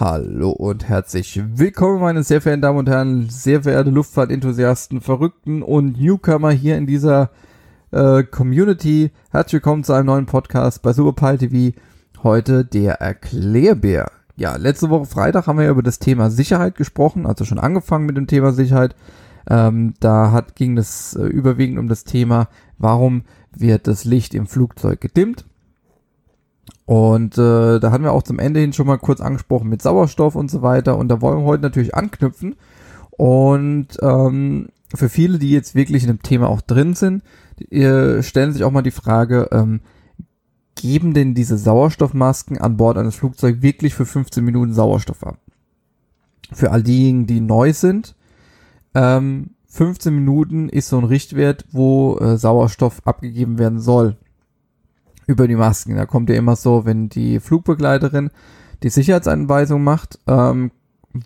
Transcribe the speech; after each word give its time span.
Hallo 0.00 0.50
und 0.50 0.88
herzlich 0.88 1.42
willkommen, 1.56 2.00
meine 2.00 2.22
sehr 2.22 2.40
verehrten 2.40 2.62
Damen 2.62 2.78
und 2.78 2.88
Herren, 2.88 3.28
sehr 3.30 3.64
verehrte 3.64 3.90
Luftfahrtenthusiasten, 3.90 5.00
Verrückten 5.00 5.60
und 5.60 6.00
Newcomer 6.00 6.52
hier 6.52 6.78
in 6.78 6.86
dieser 6.86 7.30
äh, 7.90 8.22
Community. 8.22 9.10
Herzlich 9.32 9.54
willkommen 9.54 9.82
zu 9.82 9.94
einem 9.94 10.06
neuen 10.06 10.26
Podcast 10.26 10.82
bei 10.82 10.92
Superpal 10.92 11.38
TV. 11.38 11.76
Heute 12.22 12.64
der 12.64 13.00
Erklärbär. 13.00 14.12
Ja, 14.36 14.54
letzte 14.54 14.88
Woche 14.88 15.06
Freitag 15.06 15.48
haben 15.48 15.58
wir 15.58 15.68
über 15.68 15.82
das 15.82 15.98
Thema 15.98 16.30
Sicherheit 16.30 16.76
gesprochen, 16.76 17.26
also 17.26 17.44
schon 17.44 17.58
angefangen 17.58 18.06
mit 18.06 18.16
dem 18.16 18.28
Thema 18.28 18.52
Sicherheit. 18.52 18.94
Ähm, 19.50 19.94
da 19.98 20.30
hat, 20.30 20.54
ging 20.54 20.78
es 20.78 21.16
äh, 21.16 21.24
überwiegend 21.24 21.76
um 21.76 21.88
das 21.88 22.04
Thema, 22.04 22.46
warum 22.78 23.24
wird 23.50 23.88
das 23.88 24.04
Licht 24.04 24.32
im 24.34 24.46
Flugzeug 24.46 25.00
gedimmt. 25.00 25.44
Und 26.86 27.36
äh, 27.36 27.80
da 27.80 27.90
hatten 27.90 28.04
wir 28.04 28.12
auch 28.12 28.22
zum 28.22 28.38
Ende 28.38 28.60
hin 28.60 28.72
schon 28.72 28.86
mal 28.86 28.98
kurz 28.98 29.20
angesprochen 29.20 29.68
mit 29.68 29.82
Sauerstoff 29.82 30.34
und 30.34 30.50
so 30.50 30.62
weiter. 30.62 30.96
Und 30.96 31.08
da 31.08 31.20
wollen 31.20 31.40
wir 31.40 31.44
heute 31.44 31.62
natürlich 31.62 31.94
anknüpfen. 31.94 32.56
Und 33.10 33.88
ähm, 34.00 34.68
für 34.94 35.08
viele, 35.08 35.38
die 35.38 35.50
jetzt 35.50 35.74
wirklich 35.74 36.02
in 36.02 36.08
dem 36.08 36.22
Thema 36.22 36.48
auch 36.48 36.60
drin 36.60 36.94
sind, 36.94 37.22
die, 37.58 38.22
stellen 38.22 38.52
sich 38.52 38.64
auch 38.64 38.70
mal 38.70 38.82
die 38.82 38.90
Frage, 38.90 39.48
ähm, 39.52 39.80
geben 40.76 41.12
denn 41.12 41.34
diese 41.34 41.58
Sauerstoffmasken 41.58 42.58
an 42.58 42.76
Bord 42.76 42.96
eines 42.96 43.16
Flugzeugs 43.16 43.60
wirklich 43.60 43.94
für 43.94 44.06
15 44.06 44.44
Minuten 44.44 44.72
Sauerstoff 44.72 45.24
ab? 45.24 45.38
Für 46.52 46.70
all 46.70 46.82
diejenigen, 46.82 47.26
die 47.26 47.40
neu 47.40 47.72
sind, 47.72 48.14
ähm, 48.94 49.50
15 49.66 50.14
Minuten 50.14 50.70
ist 50.70 50.88
so 50.88 50.96
ein 50.96 51.04
Richtwert, 51.04 51.66
wo 51.70 52.16
äh, 52.18 52.38
Sauerstoff 52.38 53.06
abgegeben 53.06 53.58
werden 53.58 53.80
soll 53.80 54.16
über 55.28 55.46
die 55.46 55.56
Masken. 55.56 55.94
Da 55.94 56.06
kommt 56.06 56.30
ja 56.30 56.36
immer 56.36 56.56
so, 56.56 56.84
wenn 56.86 57.08
die 57.08 57.38
Flugbegleiterin 57.38 58.30
die 58.82 58.88
Sicherheitsanweisung 58.88 59.84
macht, 59.84 60.18
ähm, 60.26 60.72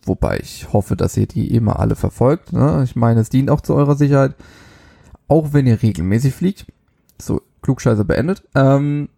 wobei 0.04 0.38
ich 0.38 0.72
hoffe, 0.72 0.96
dass 0.96 1.16
ihr 1.16 1.26
die 1.26 1.54
immer 1.54 1.78
alle 1.78 1.94
verfolgt. 1.94 2.52
Ne? 2.52 2.82
Ich 2.84 2.96
meine, 2.96 3.20
es 3.20 3.30
dient 3.30 3.48
auch 3.48 3.60
zu 3.60 3.74
eurer 3.74 3.94
Sicherheit, 3.94 4.34
auch 5.28 5.52
wenn 5.52 5.66
ihr 5.66 5.80
regelmäßig 5.80 6.34
fliegt. 6.34 6.66
So, 7.20 7.40
Klugscheiße 7.62 8.04
beendet. 8.04 8.42
Ähm, 8.56 9.08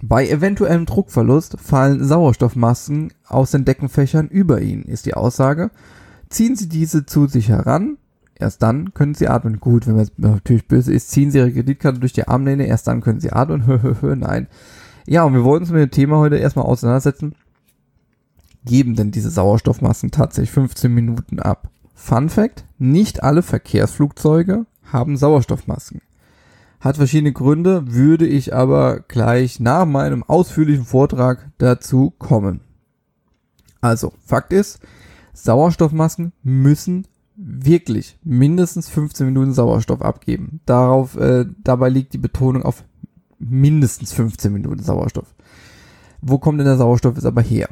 bei 0.00 0.28
eventuellem 0.28 0.86
Druckverlust 0.86 1.58
fallen 1.60 2.04
Sauerstoffmasken 2.04 3.12
aus 3.26 3.50
den 3.50 3.64
Deckenfächern 3.64 4.28
über 4.28 4.60
ihn, 4.60 4.82
ist 4.82 5.06
die 5.06 5.14
Aussage. 5.14 5.70
Ziehen 6.28 6.54
Sie 6.54 6.68
diese 6.68 7.04
zu 7.04 7.26
sich 7.26 7.48
heran, 7.48 7.98
Erst 8.42 8.62
dann 8.62 8.92
können 8.92 9.14
sie 9.14 9.28
atmen. 9.28 9.60
Gut, 9.60 9.86
wenn 9.86 9.94
man 9.94 10.04
jetzt 10.04 10.18
natürlich 10.18 10.68
böse 10.68 10.92
ist, 10.92 11.10
ziehen 11.10 11.30
sie 11.30 11.38
ihre 11.38 11.52
Kreditkarte 11.52 12.00
durch 12.00 12.12
die 12.12 12.28
Armlehne, 12.28 12.66
erst 12.66 12.88
dann 12.88 13.00
können 13.00 13.20
sie 13.20 13.32
atmen. 13.32 13.64
Nein. 14.18 14.48
Ja, 15.06 15.24
und 15.24 15.34
wir 15.34 15.44
wollten 15.44 15.64
uns 15.64 15.72
mit 15.72 15.80
dem 15.82 15.90
Thema 15.90 16.18
heute 16.18 16.36
erstmal 16.36 16.66
auseinandersetzen. 16.66 17.34
Geben 18.64 18.94
denn 18.94 19.10
diese 19.10 19.30
Sauerstoffmasken 19.30 20.10
tatsächlich 20.10 20.52
15 20.52 20.92
Minuten 20.92 21.40
ab? 21.40 21.70
Fun 21.94 22.28
Fact, 22.28 22.64
nicht 22.78 23.22
alle 23.22 23.42
Verkehrsflugzeuge 23.42 24.66
haben 24.84 25.16
Sauerstoffmasken. 25.16 26.02
Hat 26.80 26.96
verschiedene 26.96 27.32
Gründe, 27.32 27.92
würde 27.92 28.26
ich 28.26 28.54
aber 28.54 29.00
gleich 29.00 29.60
nach 29.60 29.86
meinem 29.86 30.24
ausführlichen 30.24 30.84
Vortrag 30.84 31.50
dazu 31.58 32.12
kommen. 32.18 32.60
Also, 33.80 34.12
Fakt 34.24 34.52
ist, 34.52 34.80
Sauerstoffmasken 35.32 36.32
müssen 36.42 37.06
wirklich 37.44 38.18
mindestens 38.22 38.88
15 38.88 39.26
Minuten 39.26 39.52
Sauerstoff 39.52 40.02
abgeben. 40.02 40.60
Darauf, 40.66 41.16
äh, 41.16 41.46
dabei 41.62 41.88
liegt 41.88 42.12
die 42.12 42.18
Betonung 42.18 42.62
auf 42.62 42.84
mindestens 43.38 44.12
15 44.12 44.52
Minuten 44.52 44.82
Sauerstoff. 44.82 45.34
Wo 46.20 46.38
kommt 46.38 46.60
denn 46.60 46.66
der 46.66 46.76
Sauerstoff 46.76 47.16
jetzt 47.16 47.26
aber 47.26 47.42
her? 47.42 47.68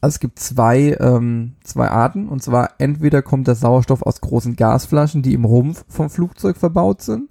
Also 0.00 0.16
es 0.16 0.20
gibt 0.20 0.40
zwei, 0.40 0.96
ähm, 0.98 1.52
zwei 1.62 1.88
Arten. 1.88 2.28
Und 2.28 2.42
zwar 2.42 2.70
entweder 2.78 3.22
kommt 3.22 3.46
der 3.46 3.54
Sauerstoff 3.54 4.02
aus 4.02 4.20
großen 4.20 4.56
Gasflaschen, 4.56 5.22
die 5.22 5.34
im 5.34 5.44
Rumpf 5.44 5.84
vom 5.88 6.10
Flugzeug 6.10 6.56
verbaut 6.56 7.02
sind, 7.02 7.30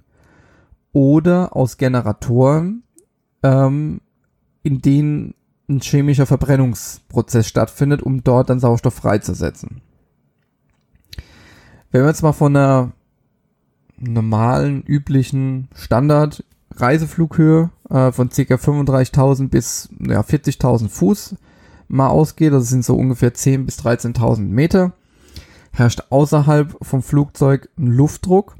oder 0.92 1.54
aus 1.54 1.76
Generatoren, 1.76 2.84
ähm, 3.42 4.00
in 4.62 4.80
denen 4.80 5.34
ein 5.68 5.80
chemischer 5.80 6.26
Verbrennungsprozess 6.26 7.46
stattfindet, 7.46 8.02
um 8.02 8.24
dort 8.24 8.48
dann 8.48 8.60
Sauerstoff 8.60 8.94
freizusetzen. 8.94 9.82
Wenn 11.92 12.02
wir 12.02 12.08
jetzt 12.08 12.22
mal 12.22 12.32
von 12.32 12.56
einer 12.56 12.92
normalen, 13.98 14.82
üblichen 14.82 15.68
Standard-Reiseflughöhe 15.74 17.70
äh, 17.90 18.10
von 18.12 18.30
ca. 18.30 18.54
35.000 18.54 19.48
bis 19.48 19.90
ja, 20.00 20.22
40.000 20.22 20.88
Fuß 20.88 21.36
mal 21.88 22.08
ausgeht, 22.08 22.54
das 22.54 22.70
sind 22.70 22.82
so 22.84 22.96
ungefähr 22.96 23.34
10.000 23.34 23.64
bis 23.66 23.78
13.000 23.80 24.40
Meter, 24.40 24.94
herrscht 25.70 26.04
außerhalb 26.08 26.78
vom 26.80 27.02
Flugzeug 27.02 27.68
ein 27.78 27.88
Luftdruck, 27.88 28.56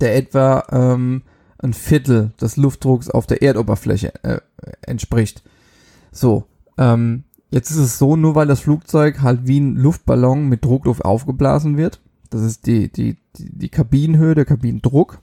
der 0.00 0.16
etwa 0.16 0.62
ähm, 0.70 1.22
ein 1.58 1.72
Viertel 1.72 2.30
des 2.40 2.56
Luftdrucks 2.56 3.10
auf 3.10 3.26
der 3.26 3.42
Erdoberfläche 3.42 4.12
äh, 4.22 4.38
entspricht. 4.82 5.42
So, 6.12 6.44
ähm, 6.78 7.24
jetzt 7.50 7.72
ist 7.72 7.78
es 7.78 7.98
so, 7.98 8.14
nur 8.14 8.36
weil 8.36 8.46
das 8.46 8.60
Flugzeug 8.60 9.20
halt 9.20 9.48
wie 9.48 9.58
ein 9.58 9.74
Luftballon 9.74 10.48
mit 10.48 10.64
Druckluft 10.64 11.04
aufgeblasen 11.04 11.76
wird, 11.76 12.00
das 12.30 12.42
ist 12.42 12.66
die, 12.66 12.90
die, 12.90 13.16
die, 13.36 13.50
die 13.56 13.68
Kabinenhöhe, 13.68 14.34
der 14.34 14.44
Kabinendruck. 14.44 15.20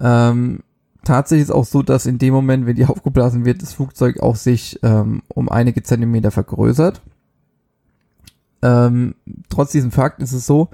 Ähm, 0.00 0.60
tatsächlich 1.04 1.44
ist 1.44 1.54
auch 1.54 1.64
so, 1.64 1.82
dass 1.82 2.06
in 2.06 2.18
dem 2.18 2.34
Moment, 2.34 2.66
wenn 2.66 2.76
die 2.76 2.84
aufgeblasen 2.86 3.44
wird, 3.44 3.62
das 3.62 3.72
Flugzeug 3.72 4.20
auch 4.20 4.36
sich 4.36 4.78
ähm, 4.82 5.22
um 5.28 5.48
einige 5.48 5.82
Zentimeter 5.82 6.30
vergrößert. 6.30 7.02
Ähm, 8.62 9.14
trotz 9.48 9.72
diesem 9.72 9.90
Fakt 9.90 10.20
ist 10.20 10.32
es 10.32 10.46
so, 10.46 10.70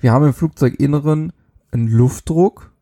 wir 0.00 0.12
haben 0.12 0.26
im 0.26 0.34
Flugzeuginneren 0.34 1.32
einen 1.70 1.88
Luftdruck, 1.88 2.72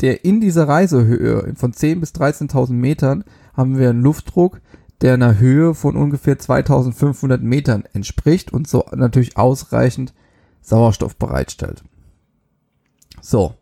der 0.00 0.24
in 0.24 0.40
dieser 0.40 0.66
Reisehöhe 0.66 1.52
von 1.54 1.72
10 1.72 2.00
bis 2.00 2.12
13.000 2.12 2.72
Metern 2.72 3.24
haben 3.54 3.78
wir 3.78 3.90
einen 3.90 4.02
Luftdruck, 4.02 4.60
der 5.00 5.14
einer 5.14 5.38
Höhe 5.38 5.74
von 5.74 5.96
ungefähr 5.96 6.38
2500 6.38 7.42
Metern 7.42 7.84
entspricht 7.92 8.52
und 8.52 8.68
so 8.68 8.84
natürlich 8.94 9.36
ausreichend 9.36 10.12
Sauerstoff 10.60 11.16
bereitstellt. 11.16 11.82
So, 13.20 13.54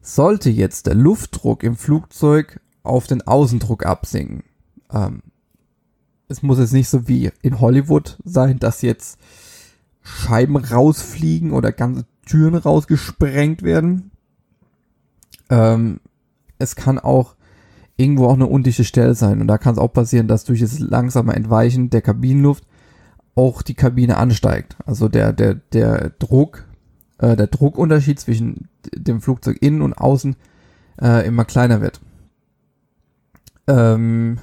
sollte 0.00 0.50
jetzt 0.50 0.86
der 0.86 0.94
Luftdruck 0.94 1.62
im 1.62 1.76
Flugzeug 1.76 2.60
auf 2.82 3.06
den 3.06 3.22
Außendruck 3.22 3.86
absinken, 3.86 4.44
ähm, 4.92 5.22
es 6.28 6.42
muss 6.42 6.58
jetzt 6.58 6.72
nicht 6.72 6.88
so 6.88 7.08
wie 7.08 7.30
in 7.42 7.60
Hollywood 7.60 8.18
sein, 8.24 8.58
dass 8.58 8.82
jetzt 8.82 9.18
Scheiben 10.02 10.56
rausfliegen 10.56 11.52
oder 11.52 11.72
ganze 11.72 12.06
Türen 12.26 12.54
rausgesprengt 12.54 13.62
werden. 13.62 14.10
Ähm, 15.50 16.00
es 16.58 16.74
kann 16.74 16.98
auch 16.98 17.36
irgendwo 18.02 18.26
auch 18.26 18.34
eine 18.34 18.46
undichte 18.46 18.84
Stelle 18.84 19.14
sein. 19.14 19.40
Und 19.40 19.46
da 19.46 19.58
kann 19.58 19.74
es 19.74 19.78
auch 19.78 19.92
passieren, 19.92 20.28
dass 20.28 20.44
durch 20.44 20.60
das 20.60 20.78
langsame 20.80 21.34
Entweichen 21.34 21.90
der 21.90 22.02
Kabinenluft 22.02 22.64
auch 23.34 23.62
die 23.62 23.74
Kabine 23.74 24.16
ansteigt. 24.16 24.76
Also 24.84 25.08
der, 25.08 25.32
der, 25.32 25.54
der 25.54 26.10
Druck, 26.18 26.64
äh, 27.18 27.36
der 27.36 27.46
Druckunterschied 27.46 28.20
zwischen 28.20 28.68
dem 28.94 29.20
Flugzeug 29.20 29.58
innen 29.60 29.82
und 29.82 29.94
außen 29.94 30.36
äh, 31.00 31.26
immer 31.26 31.44
kleiner 31.44 31.80
wird. 31.80 32.00
Ähm, 33.68 34.38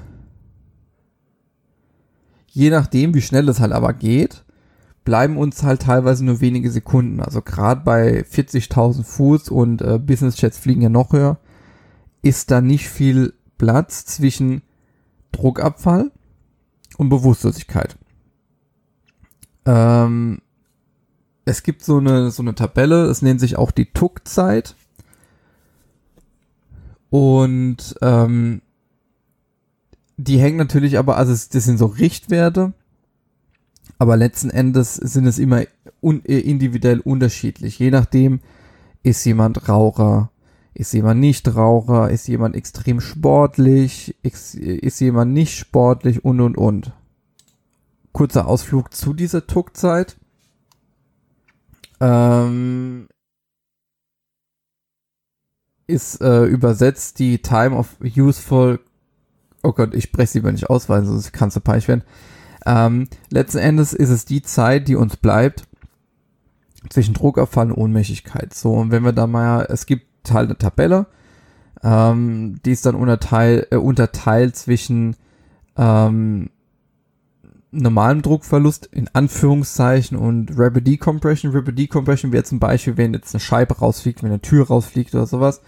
je 2.48 2.70
nachdem, 2.70 3.14
wie 3.14 3.22
schnell 3.22 3.48
es 3.50 3.60
halt 3.60 3.74
aber 3.74 3.94
geht, 3.94 4.44
bleiben 5.04 5.38
uns 5.38 5.64
halt 5.64 5.84
teilweise 5.84 6.26
nur 6.26 6.42
wenige 6.42 6.72
Sekunden. 6.72 7.20
Also 7.20 7.42
gerade 7.42 7.82
bei 7.84 8.22
40.000 8.22 9.04
Fuß 9.04 9.50
und 9.50 9.82
äh, 9.82 10.00
Business 10.00 10.40
Jets 10.40 10.58
fliegen 10.58 10.82
ja 10.82 10.90
noch 10.90 11.14
höher, 11.14 11.40
ist 12.22 12.52
da 12.52 12.62
nicht 12.62 12.90
viel 12.90 13.34
Platz 13.60 14.06
zwischen 14.06 14.64
Druckabfall 15.32 16.12
und 16.98 17.10
Bewusstlosigkeit. 17.10 18.00
Ähm, 19.66 20.42
es 21.46 21.62
gibt 21.62 21.84
so 21.84 21.98
eine, 21.98 22.32
so 22.32 22.42
eine 22.42 22.56
Tabelle, 22.56 23.06
es 23.06 23.22
nennt 23.22 23.40
sich 23.40 23.58
auch 23.58 23.70
die 23.70 23.86
Tuck-Zeit. 23.86 24.76
Und 27.12 27.96
ähm, 28.02 28.62
die 30.18 30.40
hängen 30.40 30.58
natürlich 30.58 30.98
aber, 30.98 31.18
also 31.18 31.32
das 31.32 31.64
sind 31.64 31.78
so 31.78 31.86
Richtwerte, 31.86 32.74
aber 33.98 34.18
letzten 34.18 34.50
Endes 34.50 34.96
sind 34.96 35.26
es 35.28 35.40
immer 35.40 35.64
un 36.02 36.22
individuell 36.22 37.00
unterschiedlich. 37.00 37.80
Je 37.80 37.92
nachdem 37.92 38.40
ist 39.04 39.26
jemand 39.26 39.68
Raucher, 39.68 40.32
ist 40.74 40.94
jemand 40.94 41.20
nicht 41.20 41.48
Raucher? 41.56 42.10
Ist 42.10 42.28
jemand 42.28 42.56
extrem 42.56 43.02
sportlich? 43.02 44.16
Ist, 44.22 45.00
jemand 45.00 45.34
nicht 45.34 45.58
sportlich? 45.58 46.24
Und, 46.24 46.42
und, 46.42 46.58
und. 46.58 46.94
Kurzer 48.12 48.48
Ausflug 48.48 48.94
zu 48.94 49.14
dieser 49.14 49.48
Tuckzeit. 49.48 50.18
Ähm, 52.00 53.08
ist 55.88 56.22
äh, 56.22 56.46
übersetzt 56.46 57.20
die 57.20 57.42
Time 57.42 57.76
of 57.76 57.98
Useful 58.02 58.80
oh 59.64 59.74
Gott, 59.74 59.94
ich 59.94 60.06
spreche 60.06 60.38
lieber 60.38 60.52
nicht 60.52 60.70
aus, 60.70 60.90
weil 60.90 61.06
sonst 61.06 61.34
kannst 61.34 61.58
du 61.58 61.62
peinlich 61.62 61.88
werden. 61.88 62.04
Ähm, 62.66 63.08
letzten 63.30 63.60
Endes 63.60 63.94
ist 63.94 64.10
es 64.10 64.26
die 64.26 64.42
Zeit, 64.42 64.88
die 64.88 64.96
uns 64.96 65.18
bleibt 65.18 65.64
zwischen 66.90 67.14
Druckabfall 67.14 67.72
und 67.72 67.78
Ohnmächtigkeit. 67.78 68.54
So, 68.54 68.74
und 68.74 68.92
wenn 68.92 69.04
wir 69.04 69.14
da 69.14 69.28
mal, 69.28 69.66
es 69.70 69.86
gibt 69.86 70.08
halt 70.34 70.50
eine 70.50 70.58
Tabelle, 70.58 71.08
ähm, 71.84 72.60
die 72.66 72.72
ist 72.72 72.86
dann 72.86 72.96
unterteil, 72.96 73.68
äh, 73.72 73.78
unterteilt 73.78 74.56
zwischen 74.56 75.16
ähm, 75.78 76.50
normalem 77.72 78.22
Druckverlust 78.22 78.88
in 78.88 79.08
Anführungszeichen 79.14 80.18
und 80.18 80.52
Rapid 80.58 80.88
Decompression. 80.88 81.52
Rapid 81.54 81.78
Decompression 81.78 82.32
wäre 82.32 82.44
zum 82.44 82.60
Beispiel, 82.60 82.98
wenn 82.98 83.14
jetzt 83.14 83.34
eine 83.34 83.40
Scheibe 83.40 83.78
rausfliegt, 83.78 84.24
wenn 84.24 84.32
eine 84.32 84.42
Tür 84.42 84.68
rausfliegt 84.68 85.14
oder 85.14 85.28
sowas. 85.28 85.62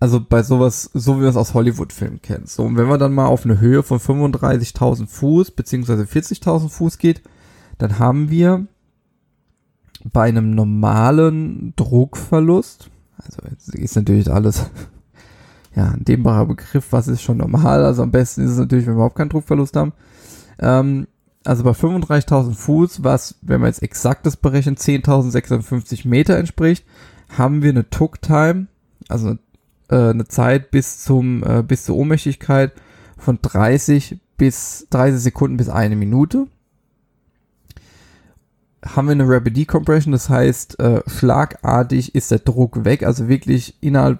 Also 0.00 0.20
bei 0.20 0.42
sowas, 0.42 0.90
so 0.94 1.18
wie 1.18 1.22
wir 1.22 1.28
es 1.28 1.36
aus 1.36 1.54
Hollywood-Filmen 1.54 2.20
kennen. 2.20 2.46
So, 2.46 2.64
und 2.64 2.76
wenn 2.76 2.88
man 2.88 2.98
dann 2.98 3.14
mal 3.14 3.26
auf 3.26 3.44
eine 3.44 3.60
Höhe 3.60 3.84
von 3.84 4.00
35.000 4.00 5.06
Fuß 5.06 5.52
beziehungsweise 5.52 6.02
40.000 6.02 6.68
Fuß 6.70 6.98
geht, 6.98 7.22
dann 7.78 8.00
haben 8.00 8.28
wir 8.28 8.66
bei 10.12 10.24
einem 10.24 10.50
normalen 10.50 11.72
Druckverlust, 11.76 12.90
also 13.24 13.38
jetzt 13.50 13.74
ist 13.74 13.96
natürlich 13.96 14.30
alles 14.30 14.66
ja, 15.74 15.90
ein 15.90 16.04
dehnbarer 16.04 16.46
Begriff, 16.46 16.88
was 16.90 17.08
ist 17.08 17.22
schon 17.22 17.38
normal, 17.38 17.84
also 17.84 18.02
am 18.02 18.10
besten 18.10 18.44
ist 18.44 18.52
es 18.52 18.58
natürlich, 18.58 18.86
wenn 18.86 18.94
wir 18.94 18.98
überhaupt 18.98 19.16
keinen 19.16 19.30
Druckverlust 19.30 19.76
haben. 19.76 19.92
Ähm, 20.58 21.06
also 21.44 21.64
bei 21.64 21.72
35.000 21.72 22.54
Fuß, 22.54 23.04
was, 23.04 23.34
wenn 23.42 23.60
man 23.60 23.68
jetzt 23.68 23.82
exaktes 23.82 24.36
berechnen, 24.36 24.76
10.650 24.76 26.06
Meter 26.06 26.36
entspricht, 26.36 26.84
haben 27.36 27.62
wir 27.62 27.70
eine 27.70 27.88
Tuck-Time, 27.90 28.66
also 29.08 29.36
äh, 29.88 30.10
eine 30.10 30.26
Zeit 30.26 30.70
bis 30.70 31.02
zum 31.02 31.42
äh, 31.44 31.62
bis 31.62 31.84
zur 31.84 31.96
Ohnmächtigkeit 31.96 32.72
von 33.16 33.38
30 33.40 34.20
bis 34.36 34.86
30 34.90 35.20
Sekunden 35.20 35.56
bis 35.56 35.68
eine 35.68 35.96
Minute. 35.96 36.46
Haben 38.84 39.06
wir 39.06 39.12
eine 39.12 39.28
Rapid 39.28 39.56
Decompression, 39.56 40.12
das 40.12 40.28
heißt, 40.28 40.80
äh, 40.80 41.02
schlagartig 41.06 42.14
ist 42.14 42.30
der 42.32 42.40
Druck 42.40 42.84
weg, 42.84 43.04
also 43.04 43.28
wirklich 43.28 43.76
innerhalb 43.80 44.18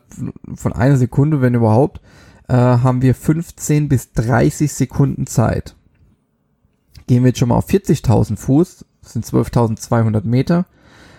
von 0.55 0.73
einer 0.73 0.97
Sekunde, 0.97 1.41
wenn 1.41 1.55
überhaupt, 1.55 2.01
äh, 2.49 2.55
haben 2.55 3.03
wir 3.03 3.15
15 3.15 3.89
bis 3.89 4.13
30 4.13 4.73
Sekunden 4.73 5.27
Zeit. 5.27 5.75
Gehen 7.09 7.25
wir 7.25 7.31
jetzt 7.31 7.41
schon 7.41 7.49
mal 7.49 7.57
auf 7.57 7.69
40.000 7.69 8.37
Fuß, 8.37 8.85
das 9.03 9.13
sind 9.15 9.27
12.200 9.27 10.25
Meter, 10.25 10.67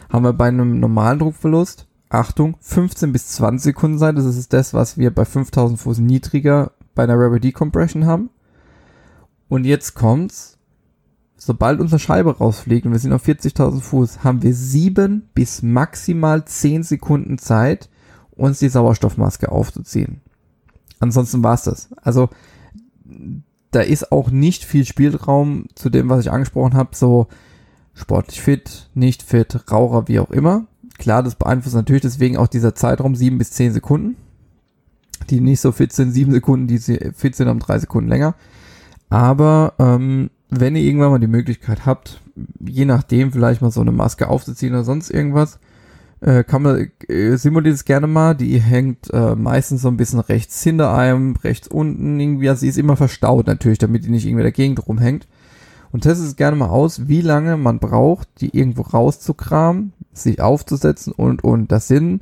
haben 0.09 0.23
wir 0.23 0.33
bei 0.33 0.47
einem 0.47 0.79
normalen 0.79 1.19
Druckverlust 1.19 1.87
Achtung, 2.13 2.57
15 2.59 3.11
bis 3.11 3.27
20 3.29 3.63
Sekunden 3.63 3.97
sein. 3.97 4.15
Das 4.15 4.25
ist 4.25 4.53
das, 4.53 4.73
was 4.75 4.99
wir 4.99 5.09
bei 5.09 5.25
5000 5.25 5.79
Fuß 5.79 5.97
niedriger 5.97 6.71
bei 6.93 7.03
einer 7.03 7.17
Rapid 7.17 7.43
Decompression 7.43 8.05
haben. 8.05 8.29
Und 9.49 9.65
jetzt 9.65 9.95
kommt's. 9.95 10.52
Sobald 11.35 11.79
unsere 11.79 11.99
Scheibe 11.99 12.37
rausfliegt 12.37 12.85
und 12.85 12.93
wir 12.93 12.99
sind 12.99 13.13
auf 13.13 13.25
40.000 13.25 13.81
Fuß, 13.81 14.23
haben 14.23 14.43
wir 14.43 14.53
sieben 14.53 15.29
bis 15.33 15.61
maximal 15.61 16.45
10 16.45 16.83
Sekunden 16.83 17.37
Zeit, 17.37 17.89
uns 18.31 18.59
die 18.59 18.69
Sauerstoffmaske 18.69 19.51
aufzuziehen. 19.51 20.21
Ansonsten 20.99 21.43
war's 21.43 21.63
das. 21.63 21.89
Also 22.01 22.29
da 23.71 23.81
ist 23.81 24.11
auch 24.11 24.29
nicht 24.29 24.63
viel 24.63 24.85
Spielraum 24.85 25.65
zu 25.75 25.89
dem, 25.89 26.09
was 26.09 26.21
ich 26.21 26.31
angesprochen 26.31 26.75
habe, 26.75 26.95
so 26.95 27.27
sportlich 27.93 28.41
fit, 28.41 28.89
nicht 28.93 29.23
fit, 29.23 29.69
Raucher, 29.71 30.07
wie 30.07 30.19
auch 30.19 30.31
immer. 30.31 30.65
Klar, 30.97 31.23
das 31.23 31.35
beeinflusst 31.35 31.75
natürlich 31.75 32.03
deswegen 32.03 32.37
auch 32.37 32.47
dieser 32.47 32.75
Zeitraum 32.75 33.15
sieben 33.15 33.37
bis 33.37 33.51
zehn 33.51 33.73
Sekunden. 33.73 34.15
Die 35.29 35.41
nicht 35.41 35.61
so 35.61 35.71
fit 35.71 35.91
sind, 35.93 36.11
sieben 36.11 36.31
Sekunden, 36.31 36.67
die 36.67 36.79
fit 36.79 37.35
sind, 37.35 37.47
haben 37.47 37.59
drei 37.59 37.79
Sekunden 37.79 38.09
länger. 38.09 38.35
Aber 39.09 39.73
ähm, 39.79 40.29
wenn 40.59 40.75
ihr 40.75 40.83
irgendwann 40.83 41.11
mal 41.11 41.19
die 41.19 41.27
Möglichkeit 41.27 41.85
habt, 41.85 42.21
je 42.59 42.85
nachdem 42.85 43.31
vielleicht 43.31 43.61
mal 43.61 43.71
so 43.71 43.81
eine 43.81 43.91
Maske 43.91 44.27
aufzuziehen 44.27 44.73
oder 44.73 44.83
sonst 44.83 45.09
irgendwas, 45.09 45.59
äh, 46.21 46.43
kann 46.43 46.61
man 46.61 46.91
äh, 47.07 47.35
simuliert 47.35 47.75
es 47.75 47.85
gerne 47.85 48.07
mal. 48.07 48.33
Die 48.33 48.59
hängt 48.59 49.11
äh, 49.11 49.35
meistens 49.35 49.81
so 49.81 49.89
ein 49.89 49.97
bisschen 49.97 50.19
rechts 50.19 50.63
hinter 50.63 50.93
einem, 50.93 51.35
rechts 51.35 51.67
unten 51.67 52.19
irgendwie. 52.19 52.49
Also 52.49 52.61
sie 52.61 52.69
ist 52.69 52.77
immer 52.77 52.95
verstaut 52.95 53.47
natürlich, 53.47 53.79
damit 53.79 54.05
die 54.05 54.09
nicht 54.09 54.25
irgendwie 54.25 54.41
in 54.41 54.45
der 54.45 54.51
Gegend 54.51 54.87
rumhängt. 54.87 55.27
Und 55.91 56.01
testet 56.01 56.27
es 56.27 56.35
gerne 56.35 56.57
mal 56.57 56.69
aus, 56.69 57.07
wie 57.07 57.21
lange 57.21 57.55
man 57.55 57.77
braucht, 57.79 58.27
die 58.41 58.57
irgendwo 58.57 58.81
rauszukramen, 58.81 59.93
sich 60.11 60.41
aufzusetzen 60.41 61.13
und, 61.13 61.43
und. 61.43 61.71
Das 61.71 61.87
sind 61.87 62.21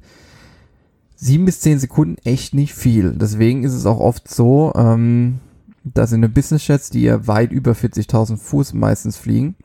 sieben 1.15 1.45
bis 1.45 1.61
zehn 1.61 1.79
Sekunden 1.79 2.17
echt 2.25 2.53
nicht 2.53 2.73
viel. 2.73 3.11
Deswegen 3.11 3.63
ist 3.63 3.73
es 3.73 3.85
auch 3.85 3.99
oft 3.99 4.27
so, 4.27 4.73
ähm, 4.75 5.39
dass 5.83 6.11
in 6.11 6.21
den 6.21 6.33
Business 6.33 6.67
Jets, 6.67 6.89
die 6.89 7.03
ja 7.03 7.27
weit 7.27 7.51
über 7.51 7.71
40.000 7.71 8.37
Fuß 8.37 8.73
meistens 8.73 9.17
fliegen, 9.17 9.55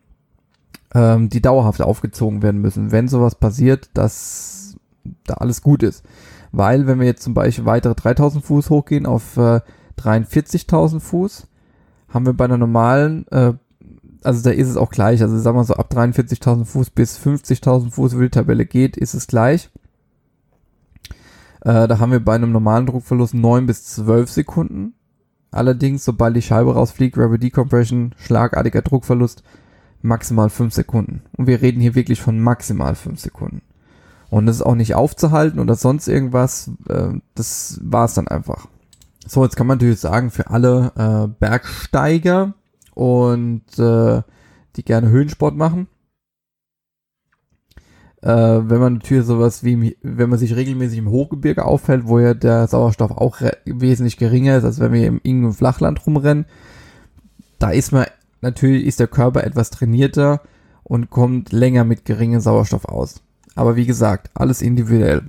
ähm, 0.94 1.28
die 1.28 1.42
dauerhaft 1.42 1.82
aufgezogen 1.82 2.42
werden 2.42 2.60
müssen, 2.60 2.92
wenn 2.92 3.08
sowas 3.08 3.34
passiert, 3.34 3.90
dass 3.94 4.76
da 5.24 5.34
alles 5.34 5.62
gut 5.62 5.82
ist. 5.82 6.04
Weil 6.52 6.86
wenn 6.86 6.98
wir 6.98 7.06
jetzt 7.06 7.22
zum 7.22 7.34
Beispiel 7.34 7.66
weitere 7.66 7.94
3000 7.94 8.44
Fuß 8.44 8.70
hochgehen 8.70 9.06
auf 9.06 9.36
äh, 9.36 9.60
43.000 9.98 11.00
Fuß, 11.00 11.48
haben 12.08 12.26
wir 12.26 12.32
bei 12.32 12.44
einer 12.46 12.58
normalen 12.58 13.26
äh, 13.28 13.54
also 14.26 14.42
da 14.42 14.50
ist 14.50 14.69
es 14.69 14.76
auch 14.76 14.90
gleich. 14.90 15.22
Also 15.22 15.38
sagen 15.38 15.56
wir 15.56 15.64
so, 15.64 15.74
ab 15.74 15.90
43.000 15.92 16.64
Fuß 16.64 16.90
bis 16.90 17.19
50.000 17.19 17.90
Fuß, 17.90 18.19
wie 18.19 18.24
die 18.24 18.30
Tabelle 18.30 18.66
geht, 18.66 18.96
ist 18.96 19.14
es 19.14 19.28
gleich. 19.28 19.70
Äh, 21.60 21.86
da 21.86 21.98
haben 22.00 22.10
wir 22.10 22.20
bei 22.20 22.34
einem 22.34 22.52
normalen 22.52 22.86
Druckverlust 22.86 23.34
9 23.34 23.66
bis 23.66 23.84
12 23.84 24.30
Sekunden. 24.30 24.94
Allerdings, 25.56 26.05
sobald 26.05 26.37
die 26.37 26.43
Scheibe 26.43 26.75
rausfliegt, 26.75 27.17
Rapid 27.19 27.43
Decompression, 27.43 28.14
schlagartiger 28.19 28.82
Druckverlust, 28.82 29.43
maximal 30.03 30.50
5 30.50 30.73
Sekunden. 30.73 31.23
Und 31.37 31.47
wir 31.47 31.62
reden 31.62 31.81
hier 31.81 31.94
wirklich 31.94 32.20
von 32.20 32.38
maximal 32.38 32.94
5 32.94 33.19
Sekunden. 33.20 33.62
Und 34.31 34.47
das 34.47 34.56
ist 34.56 34.62
auch 34.62 34.75
nicht 34.75 34.94
aufzuhalten 34.94 35.61
oder 35.61 35.75
sonst 35.75 36.08
irgendwas. 36.08 36.70
Äh, 36.88 37.14
das 37.35 37.81
war 37.82 38.05
es 38.05 38.14
dann 38.14 38.29
einfach. 38.29 38.67
So, 39.26 39.44
jetzt 39.44 39.56
kann 39.56 39.67
man 39.67 39.79
natürlich 39.79 40.00
sagen, 40.00 40.31
für 40.31 40.50
alle 40.50 40.93
äh, 40.97 41.29
Bergsteiger, 41.41 42.55
und 42.97 43.79
äh, 43.79 44.23
die 44.76 44.85
gerne 44.85 45.11
Höhensport 45.11 45.55
machen. 45.55 45.87
Äh, 48.22 48.28
wenn 48.28 48.80
man 48.80 48.94
natürlich 48.94 49.26
sowas 49.26 49.62
wie, 49.62 49.96
wenn 50.02 50.30
man 50.30 50.38
sich 50.38 50.56
regelmäßig 50.56 50.98
im 50.98 51.10
Hochgebirge 51.10 51.64
aufhält, 51.64 52.06
wo 52.06 52.18
ja 52.18 52.34
der 52.34 52.66
Sauerstoff 52.66 53.10
auch 53.10 53.40
wesentlich 53.64 54.16
geringer 54.16 54.56
ist, 54.56 54.64
als 54.64 54.80
wenn 54.80 54.92
wir 54.92 55.06
im 55.06 55.20
irgendeinem 55.22 55.54
Flachland 55.54 56.06
rumrennen, 56.06 56.46
da 57.58 57.70
ist 57.70 57.92
man, 57.92 58.06
natürlich 58.40 58.86
ist 58.86 59.00
der 59.00 59.06
Körper 59.06 59.44
etwas 59.44 59.70
trainierter 59.70 60.41
und 60.82 61.10
kommt 61.10 61.52
länger 61.52 61.84
mit 61.84 62.05
geringem 62.05 62.41
Sauerstoff 62.41 62.84
aus. 62.86 63.22
Aber 63.55 63.76
wie 63.76 63.86
gesagt, 63.86 64.31
alles 64.34 64.62
individuell. 64.62 65.22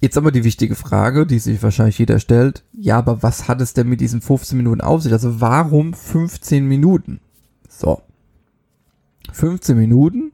Jetzt 0.00 0.18
aber 0.18 0.32
die 0.32 0.44
wichtige 0.44 0.74
Frage, 0.74 1.26
die 1.26 1.38
sich 1.38 1.62
wahrscheinlich 1.62 1.98
jeder 1.98 2.18
stellt. 2.18 2.62
Ja, 2.72 2.98
aber 2.98 3.22
was 3.22 3.48
hat 3.48 3.62
es 3.62 3.72
denn 3.72 3.88
mit 3.88 4.02
diesen 4.02 4.20
15 4.20 4.58
Minuten 4.58 4.82
auf 4.82 5.02
sich? 5.02 5.12
Also 5.12 5.40
warum 5.40 5.94
15 5.94 6.66
Minuten? 6.66 7.20
So. 7.70 8.02
15 9.32 9.78
Minuten. 9.78 10.32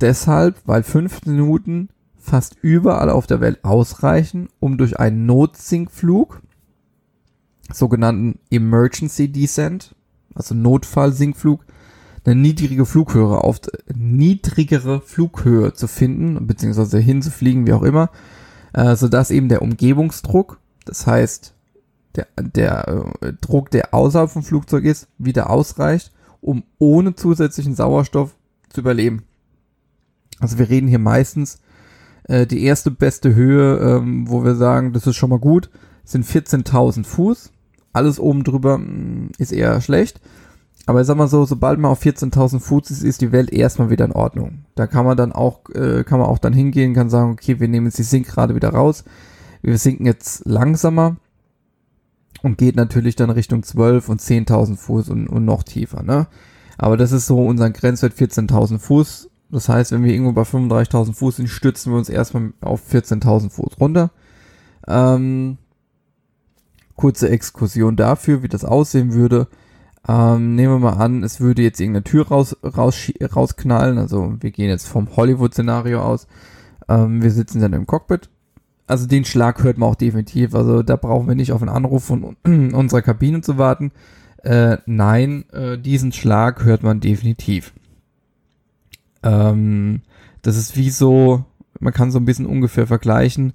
Deshalb, 0.00 0.56
weil 0.64 0.82
15 0.82 1.32
Minuten 1.32 1.88
fast 2.16 2.56
überall 2.62 3.10
auf 3.10 3.26
der 3.26 3.40
Welt 3.40 3.64
ausreichen, 3.64 4.48
um 4.60 4.78
durch 4.78 4.98
einen 4.98 5.26
Notsinkflug, 5.26 6.42
sogenannten 7.72 8.38
Emergency 8.50 9.28
Descent, 9.28 9.94
also 10.34 10.54
Notfallsinkflug, 10.54 11.64
eine 12.24 12.34
niedrige 12.34 12.84
Flughöhe 12.84 13.38
auf 13.42 13.60
niedrigere 13.94 15.00
Flughöhe 15.00 15.72
zu 15.72 15.88
finden, 15.88 16.46
beziehungsweise 16.46 16.98
hinzufliegen, 16.98 17.66
wie 17.66 17.72
auch 17.72 17.82
immer, 17.82 18.10
äh, 18.72 18.96
sodass 18.96 19.30
eben 19.30 19.48
der 19.48 19.62
Umgebungsdruck, 19.62 20.60
das 20.84 21.06
heißt 21.06 21.54
der, 22.16 22.26
der 22.36 23.04
äh, 23.20 23.32
Druck, 23.40 23.70
der 23.70 23.94
außerhalb 23.94 24.30
vom 24.30 24.42
Flugzeug 24.42 24.84
ist, 24.84 25.08
wieder 25.18 25.50
ausreicht, 25.50 26.12
um 26.40 26.64
ohne 26.78 27.14
zusätzlichen 27.14 27.74
Sauerstoff 27.74 28.34
zu 28.68 28.80
überleben. 28.80 29.24
Also 30.40 30.58
wir 30.58 30.68
reden 30.68 30.88
hier 30.88 30.98
meistens 30.98 31.58
äh, 32.24 32.46
die 32.46 32.62
erste 32.64 32.90
beste 32.90 33.34
Höhe, 33.34 33.78
ähm, 33.78 34.28
wo 34.28 34.44
wir 34.44 34.54
sagen, 34.54 34.92
das 34.92 35.06
ist 35.06 35.16
schon 35.16 35.30
mal 35.30 35.38
gut, 35.38 35.70
sind 36.04 36.24
14.000 36.24 37.04
Fuß. 37.04 37.50
Alles 37.92 38.20
oben 38.20 38.44
drüber 38.44 38.78
mh, 38.78 38.86
mm, 38.86 39.30
ist 39.38 39.52
eher 39.52 39.80
schlecht. 39.80 40.20
Aber 40.86 41.02
ich 41.02 41.06
sag 41.06 41.18
mal 41.18 41.28
so, 41.28 41.44
sobald 41.44 41.78
man 41.78 41.90
auf 41.90 42.02
14.000 42.02 42.60
Fuß 42.60 42.90
ist, 42.90 43.02
ist 43.02 43.20
die 43.20 43.32
Welt 43.32 43.52
erstmal 43.52 43.90
wieder 43.90 44.06
in 44.06 44.12
Ordnung. 44.12 44.64
Da 44.74 44.86
kann 44.86 45.04
man 45.04 45.18
dann 45.18 45.32
auch, 45.32 45.68
äh, 45.74 46.02
kann 46.02 46.18
man 46.18 46.28
auch 46.28 46.38
dann 46.38 46.54
hingehen, 46.54 46.94
kann 46.94 47.10
sagen, 47.10 47.32
okay, 47.32 47.60
wir 47.60 47.68
nehmen 47.68 47.86
jetzt 47.86 47.98
die 47.98 48.04
Sinkrate 48.04 48.54
wieder 48.54 48.70
raus. 48.70 49.04
Wir 49.60 49.76
sinken 49.76 50.06
jetzt 50.06 50.46
langsamer 50.46 51.16
und 52.42 52.56
geht 52.56 52.76
natürlich 52.76 53.16
dann 53.16 53.28
Richtung 53.28 53.64
12 53.64 54.08
und 54.08 54.22
10.000 54.22 54.76
Fuß 54.76 55.10
und, 55.10 55.28
und 55.28 55.44
noch 55.44 55.62
tiefer, 55.62 56.02
ne? 56.02 56.26
Aber 56.78 56.96
das 56.96 57.12
ist 57.12 57.26
so 57.26 57.44
unser 57.44 57.68
Grenzwert 57.70 58.14
14.000 58.14 58.78
Fuß. 58.78 59.27
Das 59.50 59.68
heißt, 59.68 59.92
wenn 59.92 60.04
wir 60.04 60.12
irgendwo 60.12 60.32
bei 60.32 60.42
35.000 60.42 61.14
Fuß 61.14 61.36
sind, 61.36 61.48
stützen 61.48 61.92
wir 61.92 61.98
uns 61.98 62.08
erstmal 62.08 62.52
auf 62.60 62.82
14.000 62.92 63.50
Fuß 63.50 63.80
runter. 63.80 64.10
Ähm, 64.86 65.56
kurze 66.96 67.30
Exkursion 67.30 67.96
dafür, 67.96 68.42
wie 68.42 68.48
das 68.48 68.64
aussehen 68.64 69.14
würde. 69.14 69.48
Ähm, 70.06 70.54
nehmen 70.54 70.74
wir 70.74 70.90
mal 70.90 71.02
an, 71.02 71.22
es 71.22 71.40
würde 71.40 71.62
jetzt 71.62 71.80
irgendeine 71.80 72.04
Tür 72.04 72.28
raus, 72.28 72.56
raus, 72.62 73.10
rausknallen. 73.20 73.98
Also 73.98 74.34
wir 74.40 74.50
gehen 74.50 74.68
jetzt 74.68 74.86
vom 74.86 75.16
Hollywood-Szenario 75.16 76.00
aus. 76.02 76.26
Ähm, 76.88 77.22
wir 77.22 77.30
sitzen 77.30 77.60
dann 77.60 77.72
im 77.72 77.86
Cockpit. 77.86 78.28
Also 78.86 79.06
den 79.06 79.24
Schlag 79.24 79.62
hört 79.62 79.78
man 79.78 79.90
auch 79.90 79.94
definitiv. 79.94 80.54
Also 80.54 80.82
da 80.82 80.96
brauchen 80.96 81.28
wir 81.28 81.34
nicht 81.34 81.52
auf 81.52 81.62
einen 81.62 81.70
Anruf 81.70 82.04
von 82.04 82.36
unserer 82.44 83.02
Kabine 83.02 83.40
zu 83.40 83.58
warten. 83.58 83.92
Äh, 84.42 84.78
nein, 84.86 85.44
äh, 85.50 85.78
diesen 85.78 86.12
Schlag 86.12 86.64
hört 86.64 86.82
man 86.82 87.00
definitiv. 87.00 87.72
Ähm, 89.22 90.02
das 90.42 90.56
ist 90.56 90.76
wie 90.76 90.90
so, 90.90 91.44
man 91.80 91.92
kann 91.92 92.10
so 92.10 92.18
ein 92.18 92.24
bisschen 92.24 92.46
ungefähr 92.46 92.86
vergleichen. 92.86 93.52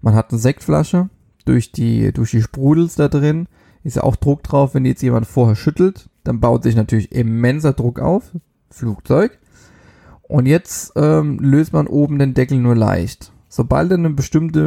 Man 0.00 0.14
hat 0.14 0.30
eine 0.30 0.38
Sektflasche, 0.38 1.08
durch 1.44 1.72
die, 1.72 2.12
durch 2.12 2.30
die 2.30 2.42
Sprudels 2.42 2.94
da 2.94 3.08
drin 3.08 3.48
ist 3.82 3.96
ja 3.96 4.02
auch 4.02 4.16
Druck 4.16 4.42
drauf, 4.42 4.74
wenn 4.74 4.86
jetzt 4.86 5.02
jemand 5.02 5.26
vorher 5.26 5.56
schüttelt, 5.56 6.08
dann 6.24 6.40
baut 6.40 6.62
sich 6.62 6.74
natürlich 6.74 7.12
immenser 7.12 7.74
Druck 7.74 8.00
auf, 8.00 8.32
Flugzeug. 8.70 9.38
Und 10.22 10.46
jetzt 10.46 10.92
ähm, 10.96 11.38
löst 11.38 11.74
man 11.74 11.86
oben 11.86 12.18
den 12.18 12.32
Deckel 12.32 12.58
nur 12.58 12.74
leicht. 12.74 13.30
Sobald 13.48 13.90
er 13.90 13.98
eine 13.98 14.10
bestimmte 14.10 14.60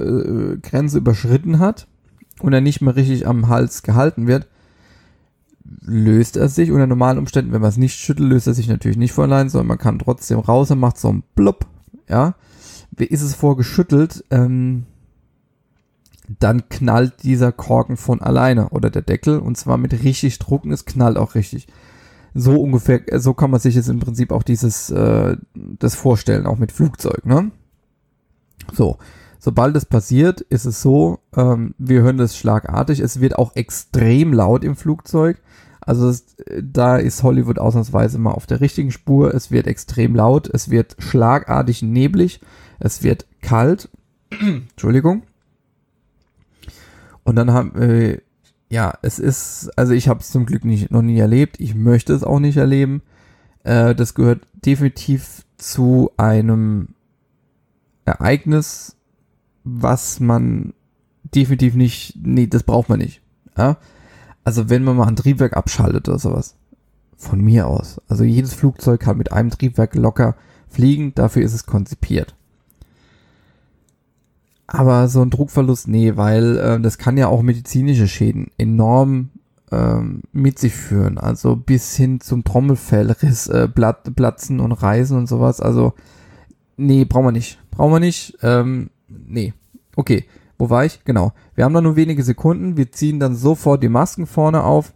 äh, 0.00 0.04
äh, 0.04 0.58
Grenze 0.58 0.98
überschritten 0.98 1.58
hat 1.58 1.88
und 2.40 2.52
er 2.52 2.60
nicht 2.60 2.80
mehr 2.80 2.94
richtig 2.94 3.26
am 3.26 3.48
Hals 3.48 3.82
gehalten 3.82 4.28
wird, 4.28 4.46
löst 5.80 6.36
er 6.36 6.48
sich. 6.48 6.70
Unter 6.70 6.86
normalen 6.86 7.18
Umständen, 7.18 7.52
wenn 7.52 7.60
man 7.60 7.70
es 7.70 7.76
nicht 7.76 7.96
schüttelt, 7.96 8.28
löst 8.28 8.46
er 8.46 8.54
sich 8.54 8.68
natürlich 8.68 8.96
nicht 8.96 9.12
von 9.12 9.30
allein, 9.30 9.48
sondern 9.48 9.68
man 9.68 9.78
kann 9.78 9.98
trotzdem 9.98 10.38
raus 10.38 10.70
und 10.70 10.80
macht 10.80 10.98
so 10.98 11.12
ein 11.12 11.22
Blub. 11.34 11.66
Ja. 12.08 12.34
Wie 12.90 13.04
ist 13.04 13.22
es 13.22 13.34
vorgeschüttelt? 13.34 14.24
Ähm, 14.30 14.84
dann 16.38 16.68
knallt 16.68 17.22
dieser 17.22 17.52
Korken 17.52 17.96
von 17.96 18.20
alleine 18.20 18.70
oder 18.70 18.90
der 18.90 19.02
Deckel 19.02 19.38
und 19.38 19.56
zwar 19.56 19.76
mit 19.76 19.92
richtig 20.04 20.38
Druck 20.38 20.64
und 20.64 20.72
es 20.72 20.84
knallt 20.84 21.16
auch 21.16 21.34
richtig. 21.34 21.66
So 22.34 22.60
ungefähr, 22.60 23.02
so 23.20 23.34
kann 23.34 23.50
man 23.50 23.60
sich 23.60 23.74
jetzt 23.74 23.88
im 23.88 24.00
Prinzip 24.00 24.32
auch 24.32 24.42
dieses, 24.42 24.90
äh, 24.90 25.36
das 25.54 25.94
vorstellen, 25.94 26.46
auch 26.46 26.58
mit 26.58 26.72
Flugzeug, 26.72 27.24
ne? 27.26 27.52
So, 28.72 28.98
sobald 29.38 29.76
es 29.76 29.84
passiert, 29.84 30.40
ist 30.40 30.64
es 30.64 30.80
so, 30.82 31.20
ähm, 31.36 31.74
wir 31.78 32.02
hören 32.02 32.16
das 32.16 32.36
schlagartig, 32.36 33.00
es 33.00 33.20
wird 33.20 33.36
auch 33.36 33.54
extrem 33.54 34.32
laut 34.32 34.64
im 34.64 34.74
Flugzeug. 34.74 35.40
Also 35.86 36.08
es, 36.08 36.36
da 36.62 36.96
ist 36.96 37.22
Hollywood 37.22 37.58
ausnahmsweise 37.58 38.18
mal 38.18 38.32
auf 38.32 38.46
der 38.46 38.60
richtigen 38.60 38.90
Spur. 38.90 39.34
Es 39.34 39.50
wird 39.50 39.66
extrem 39.66 40.14
laut, 40.14 40.48
es 40.52 40.70
wird 40.70 40.96
schlagartig 40.98 41.82
neblig, 41.82 42.40
es 42.78 43.02
wird 43.02 43.26
kalt. 43.42 43.90
Entschuldigung. 44.30 45.22
Und 47.22 47.36
dann 47.36 47.52
haben, 47.52 47.76
äh, 47.80 48.18
ja, 48.68 48.94
es 49.02 49.18
ist, 49.18 49.70
also 49.76 49.92
ich 49.92 50.08
habe 50.08 50.20
es 50.20 50.30
zum 50.30 50.46
Glück 50.46 50.64
nicht, 50.64 50.90
noch 50.90 51.02
nie 51.02 51.18
erlebt. 51.18 51.60
Ich 51.60 51.74
möchte 51.74 52.12
es 52.12 52.24
auch 52.24 52.40
nicht 52.40 52.56
erleben. 52.56 53.02
Äh, 53.62 53.94
das 53.94 54.14
gehört 54.14 54.46
definitiv 54.64 55.44
zu 55.56 56.10
einem 56.16 56.88
Ereignis, 58.04 58.96
was 59.64 60.20
man 60.20 60.74
definitiv 61.22 61.74
nicht, 61.74 62.18
nee, 62.22 62.46
das 62.46 62.62
braucht 62.62 62.88
man 62.88 62.98
nicht. 62.98 63.22
Ja? 63.56 63.78
Also 64.44 64.68
wenn 64.68 64.84
man 64.84 64.96
mal 64.96 65.08
ein 65.08 65.16
Triebwerk 65.16 65.56
abschaltet 65.56 66.08
oder 66.08 66.18
sowas. 66.18 66.54
Von 67.16 67.40
mir 67.40 67.66
aus. 67.66 68.00
Also 68.08 68.24
jedes 68.24 68.54
Flugzeug 68.54 69.00
kann 69.00 69.16
mit 69.16 69.32
einem 69.32 69.50
Triebwerk 69.50 69.94
locker 69.94 70.36
fliegen, 70.68 71.14
dafür 71.14 71.42
ist 71.42 71.54
es 71.54 71.66
konzipiert. 71.66 72.34
Aber 74.66 75.08
so 75.08 75.22
ein 75.22 75.30
Druckverlust, 75.30 75.88
nee, 75.88 76.16
weil 76.16 76.56
äh, 76.58 76.80
das 76.80 76.98
kann 76.98 77.16
ja 77.16 77.28
auch 77.28 77.42
medizinische 77.42 78.08
Schäden 78.08 78.50
enorm 78.58 79.30
ähm, 79.70 80.22
mit 80.32 80.58
sich 80.58 80.74
führen. 80.74 81.18
Also 81.18 81.56
bis 81.56 81.94
hin 81.96 82.20
zum 82.20 82.44
Trommelfellriss, 82.44 83.46
äh, 83.48 83.68
Plat 83.68 84.14
Platzen 84.16 84.60
und 84.60 84.72
Reisen 84.72 85.18
und 85.18 85.28
sowas. 85.28 85.60
Also, 85.60 85.94
nee, 86.76 87.04
brauchen 87.04 87.26
wir 87.26 87.32
nicht. 87.32 87.58
Brauchen 87.70 87.92
wir 87.92 88.00
nicht. 88.00 88.38
Ähm, 88.42 88.90
nee. 89.08 89.52
Okay. 89.96 90.24
Wo 90.58 90.70
war 90.70 90.84
ich? 90.84 91.04
Genau. 91.04 91.32
Wir 91.54 91.64
haben 91.64 91.74
da 91.74 91.80
nur 91.80 91.96
wenige 91.96 92.22
Sekunden. 92.22 92.76
Wir 92.76 92.92
ziehen 92.92 93.20
dann 93.20 93.34
sofort 93.34 93.82
die 93.82 93.88
Masken 93.88 94.26
vorne 94.26 94.62
auf. 94.62 94.92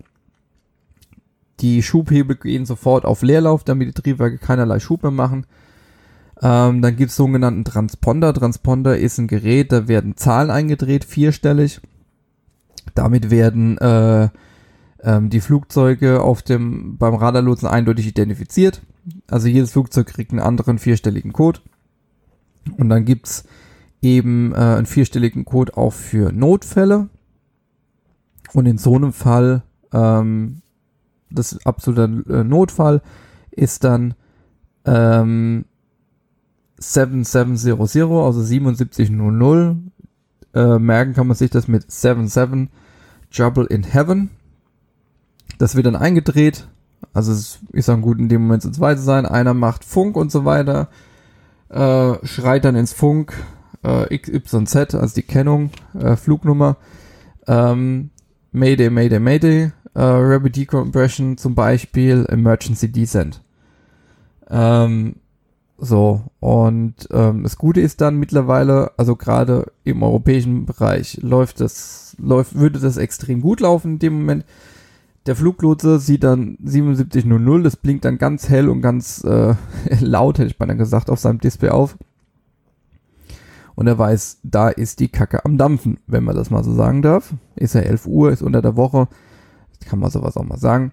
Die 1.61 1.83
Schubhebel 1.83 2.37
gehen 2.37 2.67
sofort 2.67 3.05
auf 3.05 3.23
Leerlauf, 3.23 3.65
damit 3.65 3.89
die 3.89 4.01
Triebwerke 4.01 4.39
keinerlei 4.39 4.79
Schub 4.79 5.03
mehr 5.03 5.11
machen. 5.11 5.47
Ähm, 6.41 6.83
dann 6.83 6.95
gibt 6.95 7.11
es 7.11 7.17
sogenannten 7.17 7.65
Transponder. 7.65 8.33
Transponder 8.33 8.97
ist 8.97 9.19
ein 9.19 9.27
Gerät, 9.27 9.73
da 9.73 9.89
werden 9.89 10.17
Zahlen 10.17 10.51
eingedreht, 10.51 11.05
vierstellig. 11.05 11.81
Damit 12.95 13.31
werden 13.31 13.77
äh, 13.79 14.29
ähm, 15.03 15.31
die 15.31 15.41
Flugzeuge 15.41 16.21
auf 16.21 16.43
dem 16.43 16.97
beim 16.97 17.15
Radarlotsen 17.15 17.69
eindeutig 17.69 18.07
identifiziert. 18.07 18.83
Also 19.29 19.49
jedes 19.49 19.73
Flugzeug 19.73 20.07
kriegt 20.07 20.31
einen 20.31 20.41
anderen 20.41 20.79
vierstelligen 20.79 21.33
Code. 21.33 21.61
Und 22.77 22.89
dann 22.89 23.05
gibt's 23.05 23.45
eben 24.03 24.53
äh, 24.53 24.57
einen 24.57 24.87
vierstelligen 24.87 25.45
Code 25.45 25.77
auch 25.77 25.93
für 25.93 26.33
Notfälle. 26.33 27.09
Und 28.53 28.67
in 28.67 28.79
so 28.79 28.95
einem 28.95 29.13
Fall, 29.13 29.63
ähm, 29.93 30.63
das 31.31 31.65
absolute 31.67 32.25
äh, 32.29 32.45
Notfall 32.45 33.03
ist 33.51 33.85
dann 33.85 34.15
ähm, 34.85 35.65
7700, 36.79 38.25
also 38.25 38.43
7700. 38.43 39.77
Äh, 40.55 40.79
merken 40.79 41.13
kann 41.13 41.27
man 41.27 41.37
sich 41.37 41.51
das 41.51 41.69
mit 41.69 41.91
77 41.91 42.69
Trouble 43.31 43.67
in 43.67 43.83
Heaven. 43.83 44.31
Das 45.59 45.75
wird 45.75 45.87
dann 45.87 45.97
eingedreht. 45.97 46.69
Also 47.13 47.33
es 47.33 47.61
ist 47.73 47.89
dann 47.89 48.01
gut 48.01 48.19
in 48.19 48.29
dem 48.29 48.43
Moment 48.43 48.63
zu 48.63 48.71
zweit 48.71 48.99
sein. 48.99 49.27
Einer 49.27 49.55
macht 49.55 49.85
Funk 49.85 50.17
und 50.17 50.33
so 50.33 50.45
weiter. 50.45 50.89
Äh, 51.69 52.25
schreit 52.25 52.65
dann 52.65 52.77
ins 52.77 52.93
Funk 52.93 53.35
äh, 53.83 54.19
XYZ, 54.19 54.95
also 54.95 55.15
die 55.15 55.23
Kennung, 55.23 55.71
äh, 55.99 56.17
Flugnummer. 56.17 56.77
Ähm, 57.47 58.11
Mayday, 58.53 58.91
Mayday, 58.91 59.21
Mayday. 59.21 59.73
Äh, 59.95 60.01
Rapid 60.03 60.57
Decompression 60.57 61.37
zum 61.39 61.55
Beispiel, 61.55 62.25
Emergency 62.29 62.91
Descent. 62.91 63.43
Ähm, 64.51 65.17
so, 65.77 66.23
und 66.41 66.95
ähm, 67.13 67.45
das 67.45 67.57
Gute 67.57 67.81
ist 67.81 68.01
dann 68.01 68.17
mittlerweile, 68.17 68.91
also 68.97 69.15
gerade 69.15 69.73
im 69.85 70.03
europäischen 70.03 70.67
Bereich 70.67 71.19
läuft 71.23 71.61
das, 71.61 72.17
läuft, 72.19 72.57
würde 72.57 72.81
das 72.81 72.97
extrem 72.97 73.41
gut 73.41 73.61
laufen 73.61 73.93
in 73.93 73.99
dem 74.01 74.15
Moment. 74.15 74.45
Der 75.27 75.37
Fluglotse 75.37 76.01
sieht 76.01 76.25
dann 76.25 76.59
7700, 76.65 77.67
das 77.67 77.77
blinkt 77.77 78.05
dann 78.05 78.19
ganz 78.19 78.49
hell 78.49 78.69
und 78.69 78.81
ganz 78.83 79.23
äh, 79.25 79.55
laut, 80.01 80.39
hätte 80.39 80.49
ich 80.49 80.59
beinahe 80.59 80.77
gesagt, 80.77 81.11
auf 81.11 81.21
seinem 81.21 81.39
Display 81.39 81.71
auf. 81.71 81.97
Und 83.79 83.87
er 83.87 83.97
weiß, 83.97 84.41
da 84.43 84.71
ist 84.71 84.99
die 84.99 85.09
Kacke 85.09 85.45
am 85.45 85.57
Dampfen, 85.57 86.01
wenn 86.09 86.25
man 86.25 86.35
das 86.35 86.51
mal 86.51 86.65
so 86.65 86.75
sagen 86.75 87.01
darf. 87.01 87.35
Ist 87.55 87.75
ja 87.75 87.83
11 87.83 88.07
Uhr, 88.07 88.33
ist 88.33 88.43
unter 88.43 88.61
der 88.61 88.77
Woche, 88.77 89.07
kann 89.89 90.01
man 90.01 90.11
sowas 90.11 90.37
auch 90.37 90.45
mal 90.45 90.59
sagen 90.59 90.93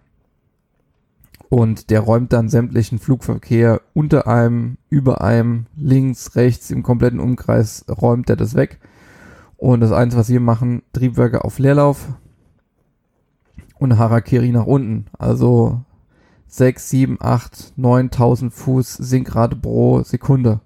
und 1.49 1.89
der 1.89 2.01
räumt 2.01 2.33
dann 2.33 2.49
sämtlichen 2.49 2.99
Flugverkehr 2.99 3.81
unter 3.93 4.27
einem, 4.27 4.77
über 4.89 5.21
einem, 5.21 5.67
links, 5.75 6.35
rechts, 6.35 6.71
im 6.71 6.83
kompletten 6.83 7.19
Umkreis 7.19 7.85
räumt 7.89 8.29
er 8.29 8.35
das 8.35 8.55
weg. 8.55 8.79
Und 9.57 9.79
das 9.79 9.91
Einzige, 9.91 10.19
was 10.19 10.29
wir 10.29 10.39
machen, 10.39 10.83
Triebwerke 10.93 11.45
auf 11.45 11.59
Leerlauf 11.59 12.09
und 13.79 13.97
Harakiri 13.97 14.51
nach 14.51 14.65
unten. 14.65 15.05
Also 15.17 15.81
6, 16.47 16.89
7, 16.89 17.17
8, 17.21 17.73
9000 17.77 18.53
Fuß 18.53 18.93
Sinkrate 18.93 19.55
pro 19.55 20.03
Sekunde. 20.03 20.59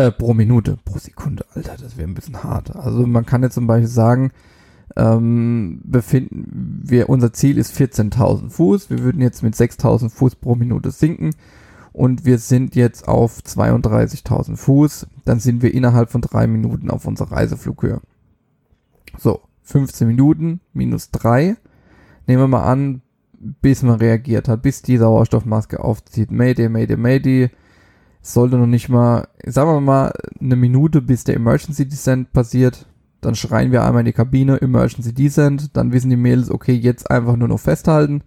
Äh, 0.00 0.12
pro 0.12 0.32
Minute, 0.32 0.78
pro 0.82 0.98
Sekunde, 0.98 1.44
Alter, 1.54 1.76
das 1.76 1.98
wäre 1.98 2.08
ein 2.08 2.14
bisschen 2.14 2.42
hart. 2.42 2.74
Also 2.74 3.06
man 3.06 3.26
kann 3.26 3.42
jetzt 3.42 3.52
zum 3.52 3.66
Beispiel 3.66 3.86
sagen, 3.86 4.30
ähm, 4.96 5.82
befinden 5.84 6.80
wir, 6.84 7.10
unser 7.10 7.34
Ziel 7.34 7.58
ist 7.58 7.76
14.000 7.76 8.48
Fuß. 8.48 8.88
Wir 8.88 9.00
würden 9.00 9.20
jetzt 9.20 9.42
mit 9.42 9.54
6.000 9.54 10.08
Fuß 10.08 10.36
pro 10.36 10.54
Minute 10.54 10.90
sinken 10.90 11.32
und 11.92 12.24
wir 12.24 12.38
sind 12.38 12.76
jetzt 12.76 13.08
auf 13.08 13.40
32.000 13.40 14.56
Fuß. 14.56 15.06
Dann 15.26 15.38
sind 15.38 15.60
wir 15.60 15.74
innerhalb 15.74 16.08
von 16.08 16.22
drei 16.22 16.46
Minuten 16.46 16.88
auf 16.88 17.04
unserer 17.04 17.32
Reiseflughöhe. 17.32 18.00
So, 19.18 19.42
15 19.64 20.08
Minuten 20.08 20.60
minus 20.72 21.10
drei. 21.10 21.56
Nehmen 22.26 22.42
wir 22.44 22.48
mal 22.48 22.64
an, 22.64 23.02
bis 23.38 23.82
man 23.82 23.96
reagiert 23.96 24.48
hat, 24.48 24.62
bis 24.62 24.80
die 24.80 24.96
Sauerstoffmaske 24.96 25.84
aufzieht. 25.84 26.30
Mayday, 26.30 26.70
Mayday, 26.70 26.96
Mayday. 26.96 27.50
Sollte 28.22 28.56
noch 28.56 28.66
nicht 28.66 28.88
mal, 28.88 29.28
sagen 29.46 29.70
wir 29.70 29.80
mal, 29.80 30.12
eine 30.40 30.56
Minute, 30.56 31.00
bis 31.00 31.24
der 31.24 31.36
Emergency 31.36 31.88
Descent 31.88 32.32
passiert. 32.32 32.86
Dann 33.20 33.34
schreien 33.34 33.72
wir 33.72 33.84
einmal 33.84 34.00
in 34.00 34.06
die 34.06 34.12
Kabine, 34.12 34.60
Emergency 34.60 35.12
Descent, 35.12 35.76
dann 35.76 35.92
wissen 35.92 36.10
die 36.10 36.16
Mädels, 36.16 36.50
okay, 36.50 36.72
jetzt 36.72 37.10
einfach 37.10 37.36
nur 37.36 37.48
noch 37.48 37.60
festhalten 37.60 38.22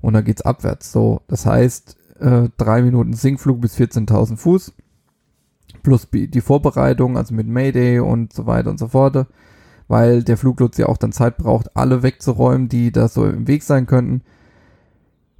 und 0.00 0.14
dann 0.14 0.24
geht's 0.24 0.42
abwärts. 0.42 0.92
So, 0.92 1.22
das 1.28 1.46
heißt, 1.46 1.96
äh, 2.20 2.48
drei 2.56 2.82
Minuten 2.82 3.12
Sinkflug 3.14 3.60
bis 3.60 3.76
14.000 3.76 4.36
Fuß 4.36 4.72
plus 5.82 6.08
die 6.12 6.40
Vorbereitung, 6.40 7.16
also 7.16 7.34
mit 7.34 7.46
Mayday 7.46 8.00
und 8.00 8.32
so 8.32 8.46
weiter 8.46 8.70
und 8.70 8.78
so 8.78 8.88
fort. 8.88 9.26
weil 9.90 10.22
der 10.22 10.36
Fluglotse 10.36 10.82
ja 10.82 10.88
auch 10.88 10.98
dann 10.98 11.12
Zeit 11.12 11.38
braucht, 11.38 11.74
alle 11.74 12.02
wegzuräumen, 12.02 12.68
die 12.68 12.92
da 12.92 13.08
so 13.08 13.24
im 13.24 13.48
Weg 13.48 13.62
sein 13.62 13.86
könnten. 13.86 14.20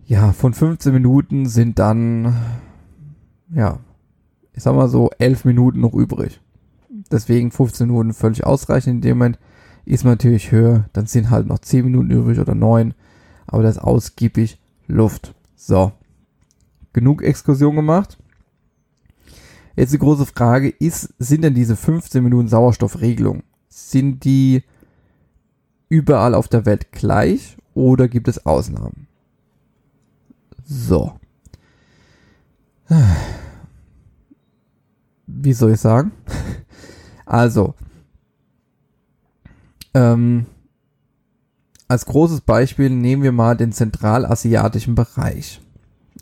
Ja, 0.07 0.33
von 0.33 0.55
15 0.55 0.93
Minuten 0.95 1.45
sind 1.45 1.79
dann, 1.79 2.35
ja, 3.51 3.81
ich 4.53 4.63
sag 4.63 4.75
mal 4.75 4.89
so, 4.89 5.11
11 5.19 5.45
Minuten 5.45 5.81
noch 5.81 5.95
übrig. 5.95 6.41
Deswegen 7.11 7.51
15 7.51 7.87
Minuten 7.87 8.13
völlig 8.13 8.45
ausreichend. 8.45 8.97
In 8.97 9.01
dem 9.01 9.19
Moment 9.19 9.39
ist 9.85 10.05
man 10.05 10.15
natürlich 10.15 10.53
höher, 10.53 10.89
dann 10.93 11.07
sind 11.07 11.31
halt 11.31 11.47
noch 11.47 11.59
10 11.59 11.85
Minuten 11.85 12.11
übrig 12.11 12.39
oder 12.39 12.55
9, 12.55 12.93
aber 13.47 13.63
das 13.63 13.77
ist 13.77 13.83
ausgiebig 13.83 14.59
Luft. 14.87 15.35
So, 15.57 15.93
genug 16.93 17.23
Exkursion 17.23 17.77
gemacht. 17.77 18.19
Jetzt 19.77 19.93
die 19.93 19.99
große 19.99 20.27
Frage 20.27 20.69
ist, 20.69 21.15
sind 21.19 21.43
denn 21.43 21.55
diese 21.55 21.77
15 21.77 22.23
Minuten 22.23 22.49
Sauerstoffregelung, 22.49 23.45
sind 23.69 24.25
die 24.25 24.65
überall 25.89 26.35
auf 26.35 26.49
der 26.49 26.67
Welt 26.67 26.93
gleich 26.93 27.57
oder 27.75 28.09
gibt 28.09 28.29
es 28.29 28.45
Ausnahmen? 28.45 29.07
So. 30.65 31.13
Wie 35.27 35.53
soll 35.53 35.73
ich 35.73 35.81
sagen? 35.81 36.13
Also, 37.31 37.75
ähm, 39.93 40.47
als 41.87 42.07
großes 42.07 42.41
Beispiel 42.41 42.89
nehmen 42.89 43.23
wir 43.23 43.33
mal 43.33 43.55
den 43.55 43.73
zentralasiatischen 43.73 44.95
Bereich. 44.95 45.61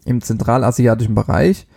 Im 0.05 0.21
zentralasiatischen 0.21 1.15
Bereich 1.15 1.69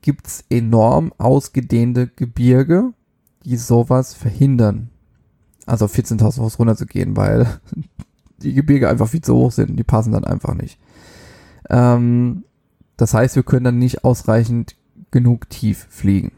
gibt's 0.00 0.44
enorm 0.50 1.12
ausgedehnte 1.18 2.08
Gebirge, 2.08 2.92
die 3.44 3.56
sowas 3.56 4.14
verhindern. 4.14 4.90
Also 5.66 5.86
14.000 5.86 6.34
Fuß 6.34 6.58
runter 6.58 6.76
zu 6.76 6.86
gehen, 6.86 7.16
weil 7.16 7.60
die 8.38 8.54
Gebirge 8.54 8.88
einfach 8.88 9.08
viel 9.08 9.22
zu 9.22 9.34
hoch 9.34 9.52
sind 9.52 9.70
und 9.70 9.76
die 9.76 9.84
passen 9.84 10.12
dann 10.12 10.24
einfach 10.24 10.54
nicht. 10.54 10.78
Ähm, 11.70 12.44
das 12.96 13.14
heißt, 13.14 13.36
wir 13.36 13.42
können 13.42 13.64
dann 13.64 13.78
nicht 13.78 14.04
ausreichend 14.04 14.76
genug 15.10 15.48
tief 15.50 15.86
fliegen. 15.90 16.32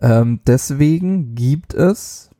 Ähm, 0.00 0.40
deswegen 0.46 1.34
gibt 1.34 1.74
es 1.74 2.30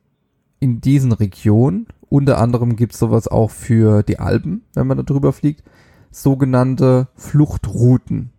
in 0.59 0.81
diesen 0.81 1.11
Regionen, 1.11 1.87
unter 2.09 2.39
anderem 2.39 2.75
gibt 2.75 2.93
es 2.93 2.99
sowas 2.99 3.27
auch 3.27 3.51
für 3.51 4.03
die 4.03 4.19
Alpen, 4.19 4.63
wenn 4.73 4.87
man 4.87 4.97
da 4.97 5.03
drüber 5.03 5.31
fliegt, 5.33 5.63
sogenannte 6.11 7.07
Fluchtrouten 7.15 8.31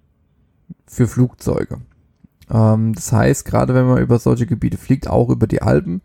für 0.86 1.08
Flugzeuge. 1.08 1.80
Ähm, 2.50 2.94
das 2.94 3.12
heißt, 3.12 3.44
gerade 3.44 3.74
wenn 3.74 3.86
man 3.86 4.02
über 4.02 4.18
solche 4.18 4.46
Gebiete 4.46 4.76
fliegt, 4.76 5.08
auch 5.08 5.30
über 5.30 5.46
die 5.46 5.62
Alpen, 5.62 6.02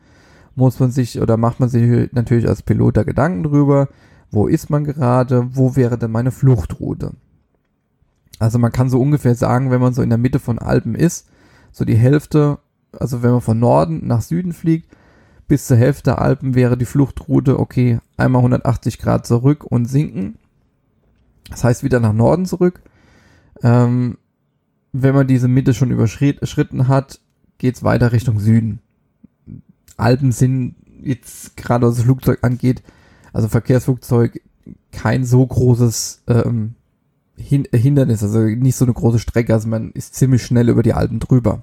muss 0.55 0.79
man 0.79 0.91
sich 0.91 1.21
oder 1.21 1.37
macht 1.37 1.59
man 1.59 1.69
sich 1.69 2.11
natürlich 2.13 2.47
als 2.47 2.63
Pilot 2.63 2.97
da 2.97 3.03
Gedanken 3.03 3.43
drüber, 3.43 3.89
wo 4.31 4.48
ist 4.48 4.69
man 4.69 4.84
gerade, 4.84 5.55
wo 5.55 5.75
wäre 5.75 5.98
denn 5.98 6.12
meine 6.12 6.31
Fluchtroute. 6.31 7.13
Also 8.39 8.60
man 8.60 8.72
kann 8.72 8.89
so 8.89 9.01
ungefähr 9.01 9.36
sagen, 9.36 9.72
wenn 9.72 9.81
man 9.81 9.93
so 9.93 10.01
in 10.01 10.10
der 10.10 10.17
Mitte 10.17 10.39
von 10.39 10.60
Alpen 10.60 10.96
ist, 10.96 11.27
so 11.72 11.86
die 11.86 11.96
Hälfte, 11.96 12.60
also 12.91 13.24
wenn 13.24 13.31
man 13.31 13.41
von 13.41 13.60
Norden 13.60 14.05
nach 14.05 14.22
Süden 14.22 14.53
fliegt, 14.53 14.96
bis 15.48 15.65
zur 15.65 15.77
Hälfte 15.77 16.03
der 16.12 16.22
Alpen 16.22 16.55
wäre 16.55 16.77
die 16.77 16.86
Fluchtroute, 16.86 17.60
okay, 17.60 18.00
einmal 18.17 18.41
180 18.41 19.00
Grad 19.00 19.25
zurück 19.25 19.63
und 19.63 19.86
sinken. 19.86 20.38
Das 21.50 21.63
heißt 21.63 21.84
wieder 21.84 22.00
nach 22.00 22.13
Norden 22.13 22.46
zurück. 22.46 22.81
Ähm, 23.63 24.17
wenn 24.91 25.15
man 25.15 25.27
diese 25.27 25.48
Mitte 25.48 25.74
schon 25.74 25.91
überschritten 25.91 26.88
hat, 26.88 27.19
geht's 27.57 27.84
weiter 27.84 28.12
Richtung 28.12 28.39
Süden. 28.39 28.79
Alpen 29.96 30.31
sind 30.31 30.75
jetzt 31.01 31.55
gerade 31.57 31.88
was 31.88 31.96
das 31.96 32.03
Flugzeug 32.03 32.39
angeht, 32.41 32.84
also 33.38 33.50
Verkehrsflugzeug, 33.50 34.41
kein 34.91 35.24
so 35.24 35.46
großes 35.46 36.23
ähm, 36.26 36.73
Hin 37.36 37.67
Hindernis, 37.71 38.23
also 38.23 38.39
nicht 38.39 38.76
so 38.76 38.84
eine 38.84 38.95
große 38.95 39.19
Strecke, 39.19 39.54
also 39.54 39.67
man 39.67 39.91
ist 39.91 40.15
ziemlich 40.15 40.41
schnell 40.41 40.69
über 40.69 40.82
die 40.82 40.93
Alpen 40.93 41.19
drüber. 41.19 41.62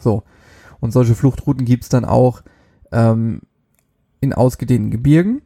So. 0.00 0.22
Und 0.80 0.92
solche 0.92 1.14
Fluchtrouten 1.14 1.66
gibt's 1.66 1.90
dann 1.90 2.06
auch 2.06 2.40
ähm, 2.90 3.42
in 4.20 4.32
ausgedehnten 4.32 4.90
Gebirgen. 4.90 5.42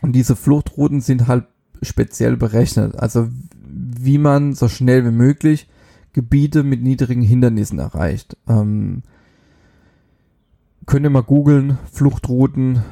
Und 0.00 0.12
diese 0.12 0.34
Fluchtrouten 0.34 1.02
sind 1.02 1.26
halt 1.26 1.44
speziell 1.82 2.38
berechnet. 2.38 2.98
Also 2.98 3.28
wie 3.66 4.16
man 4.16 4.54
so 4.54 4.68
schnell 4.68 5.04
wie 5.04 5.14
möglich 5.14 5.68
Gebiete 6.14 6.62
mit 6.62 6.82
niedrigen 6.82 7.20
Hindernissen 7.20 7.78
erreicht. 7.78 8.34
Ähm, 8.48 9.02
könnt 10.86 11.04
ihr 11.04 11.10
mal 11.10 11.22
googeln, 11.22 11.76
Fluchtrouten, 11.92 12.82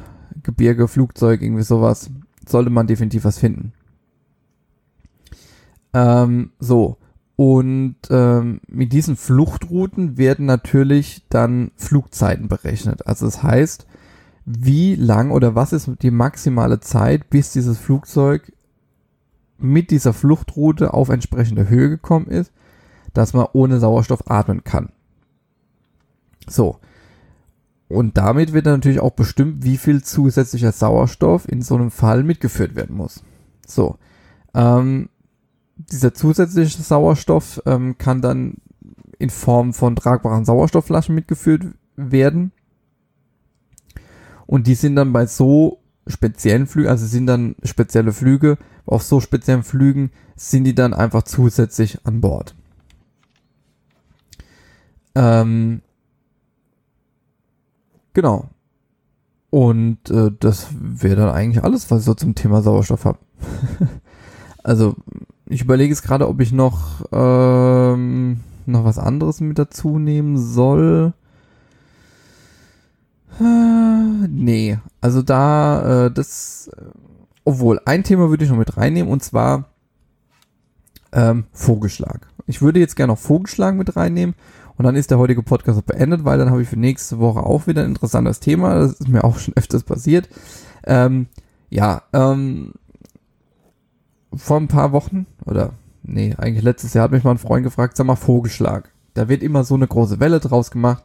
Gebirge, 0.42 0.88
Flugzeug, 0.88 1.42
irgendwie 1.42 1.62
sowas. 1.62 2.10
Sollte 2.46 2.70
man 2.70 2.86
definitiv 2.86 3.24
was 3.24 3.38
finden. 3.38 3.72
Ähm, 5.92 6.52
so. 6.58 6.96
Und 7.36 7.96
ähm, 8.10 8.60
mit 8.68 8.92
diesen 8.92 9.16
Fluchtrouten 9.16 10.18
werden 10.18 10.44
natürlich 10.44 11.26
dann 11.30 11.70
Flugzeiten 11.76 12.48
berechnet. 12.48 13.06
Also 13.06 13.24
das 13.24 13.42
heißt, 13.42 13.86
wie 14.44 14.94
lang 14.94 15.30
oder 15.30 15.54
was 15.54 15.72
ist 15.72 15.90
die 16.02 16.10
maximale 16.10 16.80
Zeit, 16.80 17.30
bis 17.30 17.52
dieses 17.52 17.78
Flugzeug 17.78 18.52
mit 19.58 19.90
dieser 19.90 20.12
Fluchtroute 20.12 20.92
auf 20.94 21.08
entsprechende 21.08 21.68
Höhe 21.68 21.88
gekommen 21.88 22.26
ist, 22.26 22.52
dass 23.12 23.32
man 23.32 23.46
ohne 23.52 23.78
Sauerstoff 23.78 24.30
atmen 24.30 24.64
kann. 24.64 24.90
So. 26.46 26.78
Und 27.90 28.16
damit 28.16 28.52
wird 28.52 28.66
dann 28.66 28.74
natürlich 28.74 29.00
auch 29.00 29.10
bestimmt, 29.10 29.64
wie 29.64 29.76
viel 29.76 30.02
zusätzlicher 30.04 30.70
Sauerstoff 30.70 31.48
in 31.48 31.60
so 31.60 31.74
einem 31.74 31.90
Fall 31.90 32.22
mitgeführt 32.22 32.76
werden 32.76 32.96
muss. 32.96 33.24
So. 33.66 33.98
Ähm, 34.54 35.08
dieser 35.76 36.14
zusätzliche 36.14 36.80
Sauerstoff 36.82 37.60
ähm, 37.66 37.98
kann 37.98 38.22
dann 38.22 38.58
in 39.18 39.28
Form 39.28 39.72
von 39.72 39.96
tragbaren 39.96 40.44
Sauerstoffflaschen 40.44 41.16
mitgeführt 41.16 41.64
werden. 41.96 42.52
Und 44.46 44.68
die 44.68 44.76
sind 44.76 44.94
dann 44.94 45.12
bei 45.12 45.26
so 45.26 45.80
speziellen 46.06 46.68
Flügen, 46.68 46.88
also 46.88 47.06
sind 47.06 47.26
dann 47.26 47.56
spezielle 47.64 48.12
Flüge, 48.12 48.56
auf 48.86 49.02
so 49.02 49.20
speziellen 49.20 49.64
Flügen 49.64 50.12
sind 50.36 50.62
die 50.62 50.76
dann 50.76 50.94
einfach 50.94 51.24
zusätzlich 51.24 52.06
an 52.06 52.20
Bord. 52.20 52.54
Ähm, 55.16 55.82
genau. 58.14 58.48
Und 59.50 60.10
äh, 60.10 60.30
das 60.38 60.68
wäre 60.72 61.16
dann 61.16 61.30
eigentlich 61.30 61.64
alles, 61.64 61.90
was 61.90 62.00
ich 62.00 62.04
so 62.04 62.14
zum 62.14 62.34
Thema 62.34 62.62
Sauerstoff 62.62 63.04
habe. 63.04 63.18
also 64.62 64.94
ich 65.46 65.62
überlege 65.62 65.92
jetzt 65.92 66.02
gerade, 66.02 66.28
ob 66.28 66.40
ich 66.40 66.52
noch 66.52 67.04
ähm, 67.12 68.40
noch 68.66 68.84
was 68.84 68.98
anderes 68.98 69.40
mit 69.40 69.58
dazu 69.58 69.98
nehmen 69.98 70.38
soll. 70.38 71.12
Äh, 73.40 74.28
nee, 74.28 74.78
also 75.00 75.22
da, 75.22 76.06
äh, 76.06 76.10
das, 76.10 76.70
obwohl, 77.44 77.80
ein 77.84 78.04
Thema 78.04 78.30
würde 78.30 78.44
ich 78.44 78.50
noch 78.50 78.58
mit 78.58 78.76
reinnehmen 78.76 79.10
und 79.10 79.22
zwar 79.22 79.70
ähm, 81.12 81.44
Vogelschlag. 81.52 82.28
Ich 82.46 82.62
würde 82.62 82.80
jetzt 82.80 82.96
gerne 82.96 83.12
noch 83.12 83.18
Vogelschlag 83.18 83.74
mit 83.74 83.96
reinnehmen 83.96 84.34
und 84.80 84.84
dann 84.84 84.96
ist 84.96 85.10
der 85.10 85.18
heutige 85.18 85.42
Podcast 85.42 85.84
beendet, 85.84 86.24
weil 86.24 86.38
dann 86.38 86.48
habe 86.48 86.62
ich 86.62 86.68
für 86.70 86.78
nächste 86.78 87.18
Woche 87.18 87.40
auch 87.40 87.66
wieder 87.66 87.82
ein 87.82 87.90
interessantes 87.90 88.40
Thema. 88.40 88.76
Das 88.76 88.92
ist 88.92 89.08
mir 89.08 89.24
auch 89.24 89.38
schon 89.38 89.52
öfters 89.54 89.82
passiert. 89.82 90.30
Ähm, 90.86 91.26
ja, 91.68 92.04
ähm, 92.14 92.72
vor 94.34 94.56
ein 94.56 94.68
paar 94.68 94.92
Wochen 94.92 95.26
oder 95.44 95.74
nee, 96.02 96.34
eigentlich 96.38 96.64
letztes 96.64 96.94
Jahr 96.94 97.04
hat 97.04 97.10
mich 97.10 97.24
mal 97.24 97.32
ein 97.32 97.36
Freund 97.36 97.62
gefragt, 97.62 97.94
sag 97.94 98.06
mal 98.06 98.16
Vogelschlag. 98.16 98.90
Da 99.12 99.28
wird 99.28 99.42
immer 99.42 99.64
so 99.64 99.74
eine 99.74 99.86
große 99.86 100.18
Welle 100.18 100.40
draus 100.40 100.70
gemacht. 100.70 101.04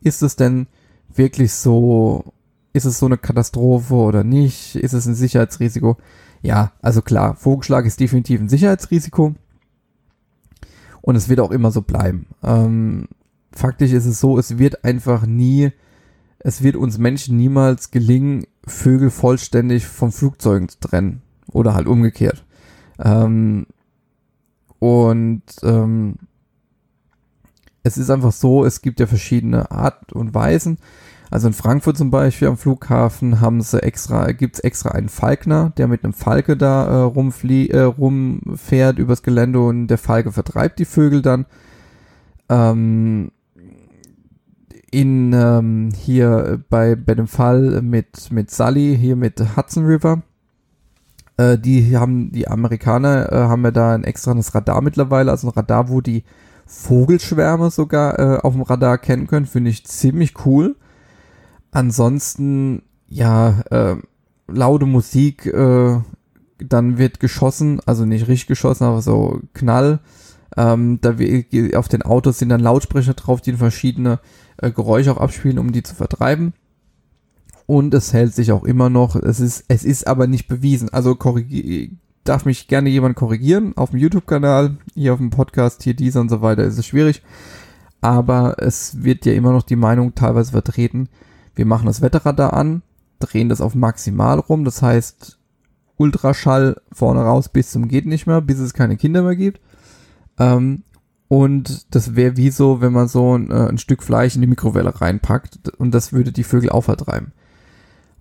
Ist 0.00 0.22
es 0.22 0.36
denn 0.36 0.68
wirklich 1.12 1.52
so, 1.52 2.32
ist 2.74 2.84
es 2.84 3.00
so 3.00 3.06
eine 3.06 3.18
Katastrophe 3.18 3.94
oder 3.96 4.22
nicht? 4.22 4.76
Ist 4.76 4.92
es 4.92 5.04
ein 5.04 5.16
Sicherheitsrisiko? 5.16 5.96
Ja, 6.42 6.70
also 6.80 7.02
klar, 7.02 7.34
Vogelschlag 7.34 7.86
ist 7.86 7.98
definitiv 7.98 8.40
ein 8.40 8.48
Sicherheitsrisiko. 8.48 9.34
Und 11.06 11.14
es 11.14 11.28
wird 11.28 11.38
auch 11.38 11.52
immer 11.52 11.70
so 11.70 11.82
bleiben. 11.82 12.26
Ähm, 12.42 13.06
faktisch 13.52 13.92
ist 13.92 14.06
es 14.06 14.18
so, 14.18 14.40
es 14.40 14.58
wird 14.58 14.84
einfach 14.84 15.24
nie, 15.24 15.70
es 16.40 16.64
wird 16.64 16.74
uns 16.74 16.98
Menschen 16.98 17.36
niemals 17.36 17.92
gelingen, 17.92 18.44
Vögel 18.66 19.10
vollständig 19.10 19.86
vom 19.86 20.10
Flugzeugen 20.10 20.68
zu 20.68 20.80
trennen. 20.80 21.22
Oder 21.52 21.74
halt 21.74 21.86
umgekehrt. 21.86 22.44
Ähm, 22.98 23.66
und 24.80 25.44
ähm, 25.62 26.16
es 27.84 27.98
ist 27.98 28.10
einfach 28.10 28.32
so, 28.32 28.64
es 28.64 28.82
gibt 28.82 28.98
ja 28.98 29.06
verschiedene 29.06 29.70
Art 29.70 30.12
und 30.12 30.34
Weisen. 30.34 30.78
Also 31.30 31.48
in 31.48 31.54
Frankfurt 31.54 31.96
zum 31.96 32.10
Beispiel 32.10 32.48
am 32.48 32.56
Flughafen 32.56 33.40
haben 33.40 33.60
sie 33.60 33.82
extra, 33.82 34.30
gibt's 34.32 34.60
extra 34.60 34.90
einen 34.90 35.08
Falkner, 35.08 35.72
der 35.76 35.88
mit 35.88 36.04
einem 36.04 36.12
Falke 36.12 36.56
da 36.56 36.86
äh, 36.86 37.02
rumflie 37.02 37.68
äh, 37.68 37.82
rumfährt 37.82 38.98
übers 38.98 39.22
Gelände 39.22 39.60
und 39.60 39.88
der 39.88 39.98
Falke 39.98 40.32
vertreibt 40.32 40.78
die 40.78 40.84
Vögel 40.84 41.22
dann. 41.22 41.46
Ähm, 42.48 43.32
in 44.92 45.32
ähm, 45.32 45.90
hier 45.94 46.62
bei, 46.70 46.94
bei 46.94 47.14
dem 47.14 47.26
Fall 47.26 47.82
mit, 47.82 48.30
mit 48.30 48.50
Sully, 48.50 48.96
hier 48.98 49.16
mit 49.16 49.56
Hudson 49.56 49.84
River, 49.84 50.22
äh, 51.36 51.58
die 51.58 51.96
haben, 51.96 52.30
die 52.32 52.48
Amerikaner 52.48 53.32
äh, 53.32 53.36
haben 53.36 53.64
ja 53.64 53.72
da 53.72 53.94
ein 53.94 54.04
extra 54.04 54.32
Radar 54.32 54.80
mittlerweile, 54.80 55.32
also 55.32 55.48
ein 55.48 55.52
Radar, 55.52 55.88
wo 55.88 56.00
die 56.00 56.24
Vogelschwärme 56.66 57.70
sogar 57.70 58.18
äh, 58.18 58.38
auf 58.38 58.54
dem 58.54 58.62
Radar 58.62 58.92
erkennen 58.92 59.26
können, 59.26 59.46
finde 59.46 59.70
ich 59.70 59.84
ziemlich 59.84 60.46
cool. 60.46 60.76
Ansonsten, 61.70 62.82
ja, 63.08 63.60
äh, 63.70 63.96
laute 64.48 64.86
Musik, 64.86 65.46
äh, 65.46 66.00
dann 66.58 66.98
wird 66.98 67.20
geschossen, 67.20 67.80
also 67.84 68.04
nicht 68.04 68.28
richtig 68.28 68.46
geschossen, 68.46 68.84
aber 68.84 69.02
so 69.02 69.40
Knall. 69.52 70.00
Ähm, 70.56 71.00
da 71.02 71.18
wir, 71.18 71.44
auf 71.78 71.88
den 71.88 72.02
Autos 72.02 72.38
sind 72.38 72.48
dann 72.48 72.60
Lautsprecher 72.60 73.14
drauf, 73.14 73.40
die 73.40 73.52
verschiedene 73.52 74.20
äh, 74.56 74.70
Geräusche 74.70 75.12
auch 75.12 75.20
abspielen, 75.20 75.58
um 75.58 75.72
die 75.72 75.82
zu 75.82 75.94
vertreiben. 75.94 76.54
Und 77.66 77.92
es 77.94 78.12
hält 78.12 78.34
sich 78.34 78.52
auch 78.52 78.64
immer 78.64 78.88
noch. 78.88 79.16
Es 79.16 79.40
ist, 79.40 79.64
es 79.68 79.84
ist 79.84 80.06
aber 80.06 80.26
nicht 80.26 80.46
bewiesen. 80.46 80.88
Also 80.90 81.16
darf 82.24 82.44
mich 82.44 82.68
gerne 82.68 82.88
jemand 82.88 83.16
korrigieren 83.16 83.76
auf 83.76 83.90
dem 83.90 83.98
YouTube-Kanal, 83.98 84.76
hier 84.94 85.12
auf 85.12 85.18
dem 85.18 85.30
Podcast, 85.30 85.82
hier 85.82 85.94
dieser 85.94 86.20
und 86.20 86.28
so 86.28 86.42
weiter, 86.42 86.62
ist 86.64 86.78
es 86.78 86.86
schwierig. 86.86 87.22
Aber 88.00 88.56
es 88.58 89.02
wird 89.02 89.26
ja 89.26 89.32
immer 89.32 89.52
noch 89.52 89.64
die 89.64 89.76
Meinung 89.76 90.14
teilweise 90.14 90.52
vertreten, 90.52 91.08
wir 91.56 91.66
machen 91.66 91.86
das 91.86 92.02
Wetterradar 92.02 92.52
an, 92.52 92.82
drehen 93.18 93.48
das 93.48 93.60
auf 93.60 93.74
maximal 93.74 94.38
rum, 94.38 94.64
das 94.64 94.82
heißt 94.82 95.38
Ultraschall 95.96 96.80
vorne 96.92 97.22
raus 97.22 97.48
bis 97.48 97.70
zum 97.70 97.88
geht 97.88 98.06
nicht 98.06 98.26
mehr, 98.26 98.40
bis 98.40 98.58
es 98.58 98.74
keine 98.74 98.96
Kinder 98.96 99.22
mehr 99.22 99.36
gibt. 99.36 99.60
Ähm, 100.38 100.82
und 101.28 101.94
das 101.94 102.14
wäre 102.14 102.36
wie 102.36 102.50
so, 102.50 102.80
wenn 102.80 102.92
man 102.92 103.08
so 103.08 103.36
ein, 103.36 103.50
äh, 103.50 103.68
ein, 103.68 103.78
Stück 103.78 104.02
Fleisch 104.02 104.36
in 104.36 104.42
die 104.42 104.46
Mikrowelle 104.46 105.00
reinpackt 105.00 105.70
und 105.78 105.92
das 105.92 106.12
würde 106.12 106.30
die 106.30 106.44
Vögel 106.44 106.70
auch 106.70 106.82
vertreiben. 106.82 107.32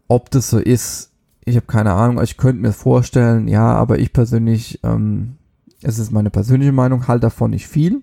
Ob 0.08 0.32
das 0.32 0.50
so 0.50 0.58
ist, 0.58 1.12
ich 1.46 1.56
habe 1.56 1.68
keine 1.68 1.94
Ahnung. 1.94 2.24
Ich 2.24 2.38
könnte 2.38 2.62
mir 2.62 2.74
vorstellen, 2.74 3.48
ja, 3.48 3.74
aber 3.74 4.00
ich 4.00 4.14
persönlich, 4.14 4.80
ähm, 4.84 5.36
es 5.82 6.00
ist 6.00 6.12
meine 6.12 6.32
persönliche 6.32 6.72
Meinung, 6.72 7.08
halt 7.08 7.24
davon 7.24 7.52
nicht 7.52 7.68
viel. 7.68 8.02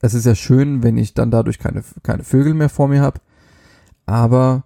Es 0.00 0.14
ist 0.14 0.24
ja 0.24 0.34
schön, 0.34 0.82
wenn 0.82 0.96
ich 0.96 1.12
dann 1.12 1.30
dadurch 1.30 1.58
keine, 1.58 1.82
keine 2.02 2.24
Vögel 2.24 2.54
mehr 2.54 2.68
vor 2.68 2.88
mir 2.88 3.02
habe. 3.02 3.20
Aber 4.08 4.64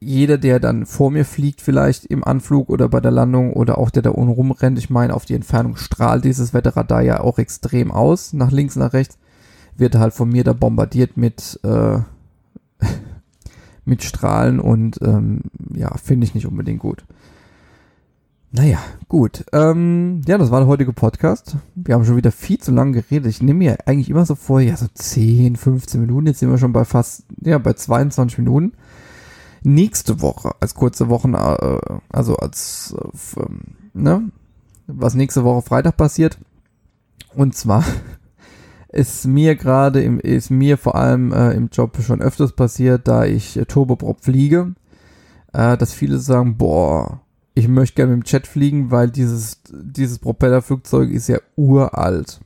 jeder, 0.00 0.38
der 0.38 0.58
dann 0.58 0.86
vor 0.86 1.10
mir 1.10 1.26
fliegt, 1.26 1.60
vielleicht 1.60 2.06
im 2.06 2.24
Anflug 2.24 2.70
oder 2.70 2.88
bei 2.88 3.00
der 3.00 3.10
Landung 3.10 3.52
oder 3.52 3.76
auch 3.76 3.90
der 3.90 4.02
da 4.02 4.10
unten 4.10 4.32
rumrennt, 4.32 4.78
ich 4.78 4.88
meine, 4.88 5.14
auf 5.14 5.26
die 5.26 5.34
Entfernung 5.34 5.76
strahlt 5.76 6.24
dieses 6.24 6.54
Wetterradar 6.54 7.02
ja 7.02 7.20
auch 7.20 7.38
extrem 7.38 7.90
aus, 7.90 8.32
nach 8.32 8.50
links, 8.50 8.76
nach 8.76 8.94
rechts, 8.94 9.18
wird 9.76 9.96
halt 9.96 10.14
von 10.14 10.30
mir 10.30 10.44
da 10.44 10.54
bombardiert 10.54 11.18
mit, 11.18 11.60
äh, 11.62 11.98
mit 13.84 14.02
Strahlen 14.02 14.60
und 14.60 14.98
ähm, 15.02 15.42
ja, 15.74 15.94
finde 15.98 16.24
ich 16.24 16.34
nicht 16.34 16.46
unbedingt 16.46 16.80
gut. 16.80 17.04
Naja, 18.52 18.78
gut. 19.08 19.44
Ähm, 19.52 20.22
ja, 20.26 20.38
das 20.38 20.50
war 20.50 20.60
der 20.60 20.68
heutige 20.68 20.92
Podcast. 20.92 21.56
Wir 21.74 21.94
haben 21.94 22.04
schon 22.04 22.16
wieder 22.16 22.32
viel 22.32 22.58
zu 22.58 22.72
lange 22.72 22.92
geredet. 22.92 23.28
Ich 23.28 23.42
nehme 23.42 23.58
mir 23.58 23.78
eigentlich 23.86 24.08
immer 24.08 24.24
so 24.24 24.34
vor, 24.34 24.60
ja, 24.60 24.76
so 24.76 24.86
10, 24.92 25.56
15 25.56 26.00
Minuten. 26.00 26.26
Jetzt 26.26 26.38
sind 26.38 26.50
wir 26.50 26.58
schon 26.58 26.72
bei 26.72 26.84
fast, 26.84 27.24
ja, 27.42 27.58
bei 27.58 27.74
22 27.74 28.38
Minuten 28.38 28.72
nächste 29.66 30.20
Woche 30.20 30.52
als 30.60 30.74
kurze 30.74 31.08
Wochen, 31.08 31.34
äh, 31.34 31.78
also 32.08 32.36
als, 32.36 32.94
äh, 33.36 33.44
ne, 33.94 34.30
was 34.86 35.14
nächste 35.14 35.44
Woche 35.44 35.62
Freitag 35.62 35.96
passiert. 35.96 36.38
Und 37.34 37.56
zwar 37.56 37.84
ist 38.88 39.26
mir 39.26 39.56
gerade 39.56 40.02
im, 40.02 40.20
ist 40.20 40.50
mir 40.50 40.78
vor 40.78 40.94
allem 40.94 41.32
äh, 41.32 41.52
im 41.52 41.68
Job 41.70 41.98
schon 42.00 42.22
öfters 42.22 42.52
passiert, 42.52 43.08
da 43.08 43.24
ich 43.24 43.56
äh, 43.56 43.64
Turboprop 43.64 44.22
fliege, 44.22 44.74
äh, 45.52 45.76
dass 45.76 45.92
viele 45.92 46.18
sagen, 46.18 46.56
boah, 46.56 47.20
ich 47.56 47.68
möchte 47.68 47.96
gerne 47.96 48.14
mit 48.14 48.26
dem 48.26 48.30
Jet 48.30 48.46
fliegen, 48.46 48.90
weil 48.90 49.10
dieses, 49.10 49.62
dieses 49.72 50.18
Propellerflugzeug 50.18 51.10
ist 51.10 51.28
ja 51.28 51.38
uralt. 51.56 52.38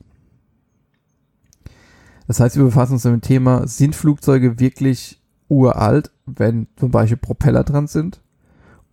Das 2.27 2.39
heißt, 2.39 2.55
wir 2.55 2.63
befassen 2.63 2.93
uns 2.93 3.03
mit 3.03 3.13
dem 3.15 3.21
Thema, 3.21 3.67
sind 3.67 3.93
Flugzeuge 3.93 4.57
wirklich 4.57 5.21
uralt, 5.49 6.11
wenn 6.25 6.67
zum 6.77 6.91
Beispiel 6.91 7.17
Propeller 7.17 7.65
dran 7.65 7.87
sind. 7.87 8.21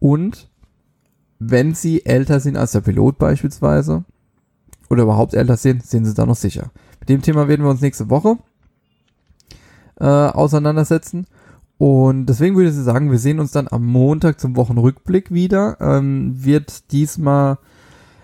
Und 0.01 0.51
wenn 1.39 1.75
sie 1.75 2.05
älter 2.05 2.41
sind 2.41 2.57
als 2.57 2.73
der 2.73 2.81
Pilot 2.81 3.17
beispielsweise, 3.19 4.05
oder 4.91 5.05
überhaupt 5.05 5.35
älter 5.35 5.57
sind, 5.57 5.87
sind 5.87 6.05
sie 6.05 6.15
da 6.15 6.27
noch 6.27 6.35
sicher. 6.35 6.73
Mit 6.99 7.11
dem 7.11 7.23
Thema 7.23 7.47
werden 7.47 7.65
wir 7.65 7.71
uns 7.71 7.81
nächste 7.81 8.11
Woche 8.11 8.39
äh, 10.01 10.05
auseinandersetzen. 10.05 11.29
Und 11.79 12.27
deswegen 12.27 12.57
würde 12.57 12.71
ich 12.71 12.77
sagen, 12.77 13.11
wir 13.11 13.19
sehen 13.19 13.39
uns 13.39 13.53
dann 13.53 13.69
am 13.71 13.87
Montag 13.87 14.41
zum 14.41 14.57
Wochenrückblick 14.57 15.33
wieder. 15.33 15.81
Ähm, 15.81 16.33
wird 16.35 16.91
diesmal 16.93 17.59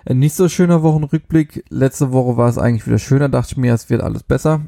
ein 0.05 0.19
nicht 0.19 0.35
so 0.35 0.49
schöner 0.49 0.83
Wochenrückblick. 0.83 1.65
Letzte 1.71 2.13
Woche 2.13 2.37
war 2.37 2.49
es 2.49 2.59
eigentlich 2.59 2.87
wieder 2.87 2.99
schöner, 2.99 3.29
dachte 3.29 3.53
ich 3.53 3.57
mir, 3.57 3.73
es 3.73 3.89
wird 3.89 4.03
alles 4.03 4.25
besser. 4.25 4.63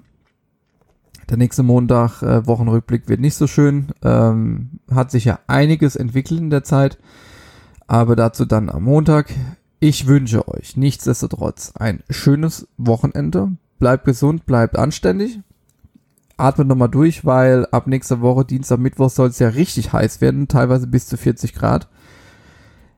Der 1.28 1.36
nächste 1.36 1.64
Montag, 1.64 2.22
äh, 2.22 2.46
Wochenrückblick, 2.46 3.08
wird 3.08 3.20
nicht 3.20 3.34
so 3.34 3.48
schön. 3.48 3.88
Ähm, 4.02 4.78
hat 4.88 5.10
sich 5.10 5.24
ja 5.24 5.40
einiges 5.48 5.96
entwickelt 5.96 6.40
in 6.40 6.50
der 6.50 6.62
Zeit. 6.62 6.98
Aber 7.88 8.14
dazu 8.14 8.44
dann 8.44 8.70
am 8.70 8.84
Montag. 8.84 9.34
Ich 9.80 10.06
wünsche 10.06 10.48
euch 10.48 10.76
nichtsdestotrotz 10.76 11.72
ein 11.74 12.02
schönes 12.08 12.68
Wochenende. 12.78 13.52
Bleibt 13.78 14.04
gesund, 14.04 14.46
bleibt 14.46 14.78
anständig. 14.78 15.40
Atmet 16.36 16.68
nochmal 16.68 16.88
durch, 16.88 17.24
weil 17.24 17.66
ab 17.70 17.86
nächster 17.86 18.20
Woche, 18.20 18.44
Dienstag, 18.44 18.78
Mittwoch 18.78 19.10
soll 19.10 19.28
es 19.28 19.38
ja 19.38 19.48
richtig 19.48 19.92
heiß 19.92 20.20
werden, 20.20 20.48
teilweise 20.48 20.86
bis 20.86 21.06
zu 21.06 21.16
40 21.16 21.54
Grad. 21.54 21.88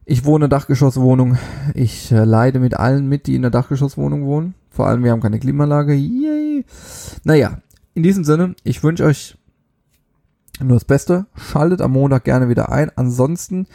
Ich 0.05 0.25
wohne 0.25 0.47
in 0.47 0.51
Dachgeschosswohnung. 0.51 1.37
Ich 1.75 2.11
äh, 2.11 2.25
leide 2.25 2.61
mit 2.61 2.75
allen 2.75 3.09
mit, 3.09 3.27
die 3.27 3.35
in 3.35 3.43
der 3.43 3.51
Dachgeschosswohnung 3.51 4.25
wohnen. 4.25 4.55
Vor 4.71 4.87
allem, 4.87 5.05
wir 5.05 5.13
haben 5.13 5.21
keine 5.21 5.39
Klimaanlage. 5.39 5.95
Yay. 5.95 6.65
Naja, 7.25 7.59
in 7.95 8.03
diesem 8.03 8.25
Sinne, 8.25 8.55
ich 8.65 8.83
wünsche 8.83 9.05
euch 9.05 9.37
nur 10.61 10.77
das 10.77 10.87
Beste. 10.87 11.27
Schaltet 11.37 11.83
am 11.83 11.93
Montag 11.93 12.25
gerne 12.25 12.49
wieder 12.49 12.73
ein. 12.73 12.91
Ansonsten 12.97 13.67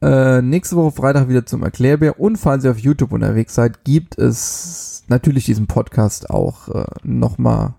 äh, 0.00 0.40
nächste 0.40 0.76
Woche 0.76 0.92
Freitag 0.92 1.28
wieder 1.28 1.46
zum 1.46 1.62
Erklärbär. 1.62 2.20
Und 2.20 2.36
falls 2.36 2.64
ihr 2.64 2.70
auf 2.70 2.78
YouTube 2.78 3.12
unterwegs 3.12 3.54
seid, 3.54 3.84
gibt 3.84 4.18
es 4.18 5.04
natürlich 5.08 5.46
diesen 5.46 5.66
Podcast 5.66 6.30
auch 6.30 6.68
äh, 6.68 6.84
nochmal. 7.02 7.74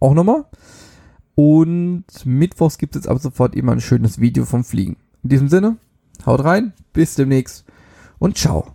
Auch 0.00 0.14
nochmal. 0.14 0.44
Und 1.34 2.04
mittwochs 2.24 2.78
gibt 2.78 2.96
es 2.96 3.06
ab 3.06 3.18
sofort 3.20 3.54
immer 3.54 3.72
ein 3.72 3.80
schönes 3.80 4.20
Video 4.20 4.44
vom 4.44 4.64
Fliegen. 4.64 4.96
In 5.22 5.28
diesem 5.28 5.48
Sinne, 5.48 5.76
haut 6.26 6.42
rein, 6.42 6.72
bis 6.92 7.14
demnächst 7.14 7.64
und 8.18 8.36
ciao. 8.36 8.74